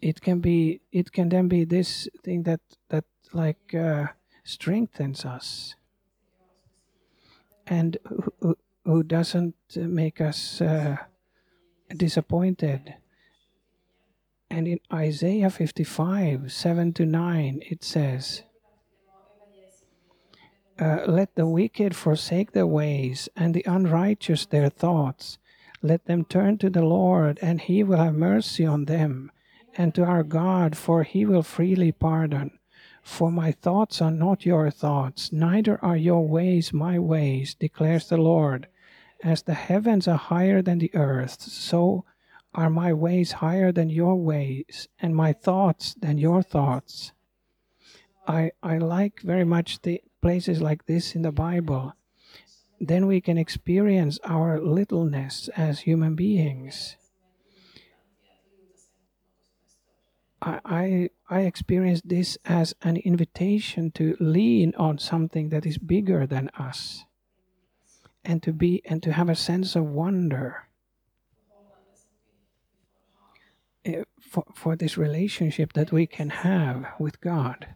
it 0.00 0.20
can 0.20 0.40
be 0.40 0.80
it 0.92 1.12
can 1.12 1.30
then 1.30 1.48
be 1.48 1.64
this 1.64 2.08
thing 2.22 2.42
that 2.42 2.60
that 2.90 3.04
like 3.32 3.74
uh, 3.74 4.06
strengthens 4.44 5.24
us 5.24 5.74
and 7.66 7.96
who, 8.40 8.56
who 8.84 9.02
doesn't 9.02 9.54
make 9.74 10.20
us 10.20 10.60
uh, 10.60 10.96
disappointed. 11.96 12.94
And 14.50 14.68
in 14.68 14.78
isaiah 14.92 15.50
55 15.50 16.52
7 16.52 16.92
to 16.92 17.06
9 17.06 17.62
it 17.66 17.82
says 17.82 18.42
uh, 20.78 21.04
let 21.06 21.34
the 21.34 21.46
wicked 21.46 21.94
forsake 21.94 22.52
their 22.52 22.66
ways, 22.66 23.28
and 23.36 23.54
the 23.54 23.64
unrighteous 23.66 24.46
their 24.46 24.68
thoughts. 24.68 25.38
Let 25.82 26.06
them 26.06 26.24
turn 26.24 26.58
to 26.58 26.70
the 26.70 26.84
Lord, 26.84 27.38
and 27.42 27.60
he 27.60 27.82
will 27.82 27.98
have 27.98 28.14
mercy 28.14 28.64
on 28.64 28.86
them, 28.86 29.30
and 29.76 29.94
to 29.94 30.04
our 30.04 30.22
God, 30.22 30.76
for 30.76 31.02
he 31.02 31.24
will 31.24 31.42
freely 31.42 31.92
pardon. 31.92 32.58
For 33.02 33.30
my 33.30 33.52
thoughts 33.52 34.00
are 34.00 34.10
not 34.10 34.46
your 34.46 34.70
thoughts, 34.70 35.30
neither 35.30 35.82
are 35.84 35.96
your 35.96 36.26
ways 36.26 36.72
my 36.72 36.98
ways, 36.98 37.54
declares 37.54 38.08
the 38.08 38.16
Lord. 38.16 38.66
As 39.22 39.42
the 39.42 39.54
heavens 39.54 40.08
are 40.08 40.16
higher 40.16 40.62
than 40.62 40.78
the 40.78 40.94
earth, 40.94 41.42
so 41.42 42.04
are 42.54 42.70
my 42.70 42.92
ways 42.92 43.32
higher 43.32 43.72
than 43.72 43.90
your 43.90 44.16
ways, 44.16 44.88
and 44.98 45.14
my 45.14 45.32
thoughts 45.32 45.94
than 45.94 46.18
your 46.18 46.42
thoughts. 46.42 47.12
I, 48.26 48.52
I 48.62 48.78
like 48.78 49.20
very 49.20 49.44
much 49.44 49.82
the 49.82 50.00
places 50.24 50.62
like 50.62 50.86
this 50.86 51.14
in 51.14 51.20
the 51.20 51.30
Bible. 51.30 51.92
Then 52.80 53.06
we 53.06 53.20
can 53.20 53.36
experience 53.36 54.18
our 54.24 54.58
littleness 54.58 55.50
as 55.54 55.80
human 55.80 56.14
beings. 56.14 56.96
I, 60.40 61.10
I, 61.28 61.40
experience 61.40 62.00
this 62.02 62.38
as 62.46 62.74
an 62.80 62.96
invitation 62.96 63.90
to 63.92 64.16
lean 64.18 64.72
on 64.78 64.96
something 64.96 65.50
that 65.50 65.66
is 65.66 65.76
bigger 65.76 66.26
than 66.26 66.48
us 66.58 67.04
and 68.24 68.42
to 68.44 68.52
be 68.54 68.80
and 68.86 69.02
to 69.02 69.12
have 69.12 69.28
a 69.28 69.36
sense 69.36 69.76
of 69.76 69.84
wonder 69.84 70.68
eh, 73.84 74.04
for, 74.18 74.44
for 74.54 74.74
this 74.74 74.96
relationship 74.96 75.74
that 75.74 75.92
we 75.92 76.06
can 76.06 76.30
have 76.30 76.86
with 76.98 77.20
God. 77.20 77.74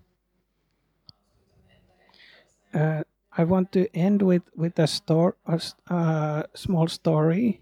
Uh, 2.74 3.02
I 3.36 3.44
want 3.44 3.72
to 3.72 3.94
end 3.94 4.22
with 4.22 4.42
with 4.56 4.78
a 4.78 4.86
story, 4.86 5.34
a 5.46 6.44
small 6.54 6.88
story. 6.88 7.60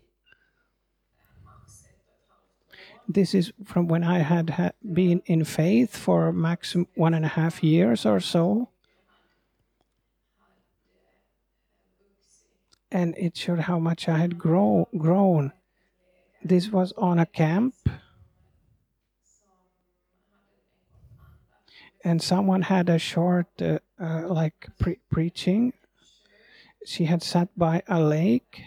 This 3.09 3.35
is 3.35 3.53
from 3.65 3.87
when 3.87 4.03
I 4.03 4.19
had 4.19 4.51
ha- 4.51 4.73
been 4.83 5.23
in 5.27 5.45
faith 5.45 5.97
for 5.97 6.33
maximum 6.33 6.89
one 6.97 7.15
and 7.15 7.25
a 7.25 7.29
half 7.29 7.63
years 7.63 8.05
or 8.05 8.19
so. 8.21 8.69
and 12.91 13.15
it 13.19 13.37
showed 13.37 13.61
how 13.61 13.79
much 13.79 14.09
I 14.09 14.19
had 14.19 14.39
grow, 14.39 14.89
grown. 14.97 15.53
This 16.43 16.71
was 16.71 16.93
on 16.97 17.19
a 17.19 17.27
camp, 17.27 17.75
and 22.05 22.23
someone 22.23 22.63
had 22.63 22.89
a 22.89 22.99
short, 22.99 23.49
uh, 23.61 23.81
uh, 24.01 24.23
like 24.29 24.69
pre- 24.79 25.01
preaching. 25.11 25.73
She 26.85 27.05
had 27.05 27.23
sat 27.23 27.49
by 27.57 27.83
a 27.89 28.01
lake 28.01 28.63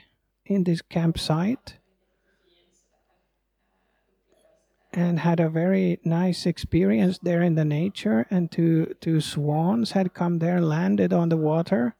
in 0.45 0.63
this 0.63 0.81
campsite 0.81 1.77
and 4.91 5.19
had 5.19 5.39
a 5.39 5.49
very 5.49 5.99
nice 6.03 6.45
experience 6.45 7.19
there 7.19 7.43
in 7.43 7.55
the 7.55 7.63
nature 7.65 8.25
and 8.31 8.51
two 8.51 8.95
two 8.99 9.21
swans 9.21 9.91
had 9.91 10.15
come 10.15 10.39
there 10.39 10.59
landed 10.59 11.13
on 11.13 11.29
the 11.29 11.37
water 11.37 11.95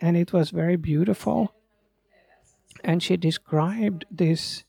and 0.00 0.16
it 0.16 0.32
was 0.32 0.50
very 0.50 0.76
beautiful 0.76 1.52
and 2.84 3.02
she 3.02 3.16
described 3.16 4.04
this 4.08 4.62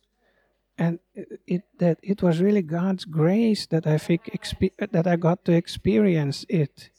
and 0.78 1.00
it 1.46 1.64
that 1.78 2.00
it 2.02 2.24
was 2.24 2.42
really 2.42 2.62
God's 2.62 3.06
grace 3.06 3.68
that 3.68 3.86
I 3.86 3.98
think 3.98 4.26
expe- 4.26 4.92
that 4.92 5.06
I 5.06 5.18
got 5.18 5.44
to 5.46 5.52
experience 5.52 6.46
it. 6.48 6.90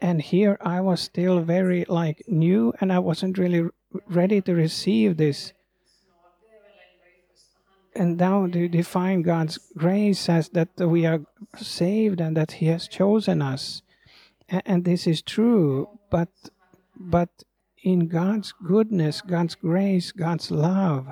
And 0.00 0.20
here 0.20 0.58
I 0.60 0.80
was 0.80 1.00
still 1.00 1.40
very 1.40 1.84
like 1.88 2.22
new, 2.28 2.72
and 2.80 2.92
I 2.92 2.98
wasn't 2.98 3.38
really 3.38 3.68
ready 4.08 4.40
to 4.42 4.54
receive 4.54 5.16
this. 5.16 5.52
And 7.94 8.18
now 8.18 8.46
to 8.46 8.68
define 8.68 9.22
God's 9.22 9.58
grace 9.76 10.28
as 10.28 10.50
that 10.50 10.68
we 10.78 11.06
are 11.06 11.20
saved 11.56 12.20
and 12.20 12.36
that 12.36 12.52
He 12.52 12.66
has 12.66 12.88
chosen 12.88 13.40
us, 13.40 13.82
and, 14.48 14.84
this 14.84 15.06
is 15.06 15.22
true. 15.22 15.88
But 16.10 16.28
but 16.94 17.30
in 17.82 18.08
God's 18.08 18.52
goodness, 18.52 19.20
God's 19.20 19.54
grace, 19.54 20.12
God's 20.12 20.50
love. 20.50 21.06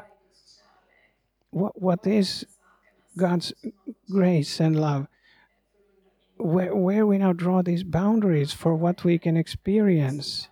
What, 1.51 1.81
what 1.81 2.07
is 2.07 2.47
God's 3.17 3.53
grace 4.11 4.61
and 4.61 4.81
love? 4.81 5.07
Where, 6.37 6.75
where 6.75 7.07
we 7.07 7.19
now 7.19 7.33
draw 7.33 7.63
these 7.63 7.85
boundaries 7.85 8.53
for 8.53 8.75
what 8.75 9.05
we 9.05 9.19
can 9.19 9.37
experience. 9.37 10.49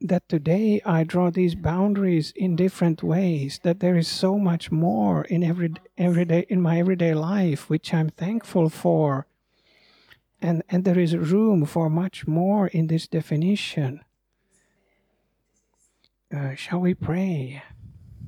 That 0.00 0.28
today 0.28 0.80
I 0.84 1.04
draw 1.04 1.30
these 1.30 1.54
boundaries 1.54 2.32
in 2.36 2.54
different 2.54 3.02
ways, 3.02 3.60
that 3.62 3.80
there 3.80 3.96
is 3.96 4.08
so 4.08 4.38
much 4.38 4.70
more 4.70 5.24
in 5.24 5.42
every, 5.42 5.74
every 5.98 6.24
day, 6.24 6.46
in 6.48 6.60
my 6.60 6.78
everyday 6.78 7.14
life, 7.14 7.68
which 7.68 7.92
I'm 7.92 8.10
thankful 8.10 8.68
for 8.68 9.26
and, 10.40 10.62
and 10.68 10.84
there 10.84 10.98
is 10.98 11.16
room 11.16 11.64
for 11.64 11.88
much 11.88 12.26
more 12.26 12.66
in 12.68 12.86
this 12.88 13.06
definition. 13.06 14.00
Uh, 16.34 16.54
shall 16.54 16.80
we 16.80 16.94
pray? 16.94 17.62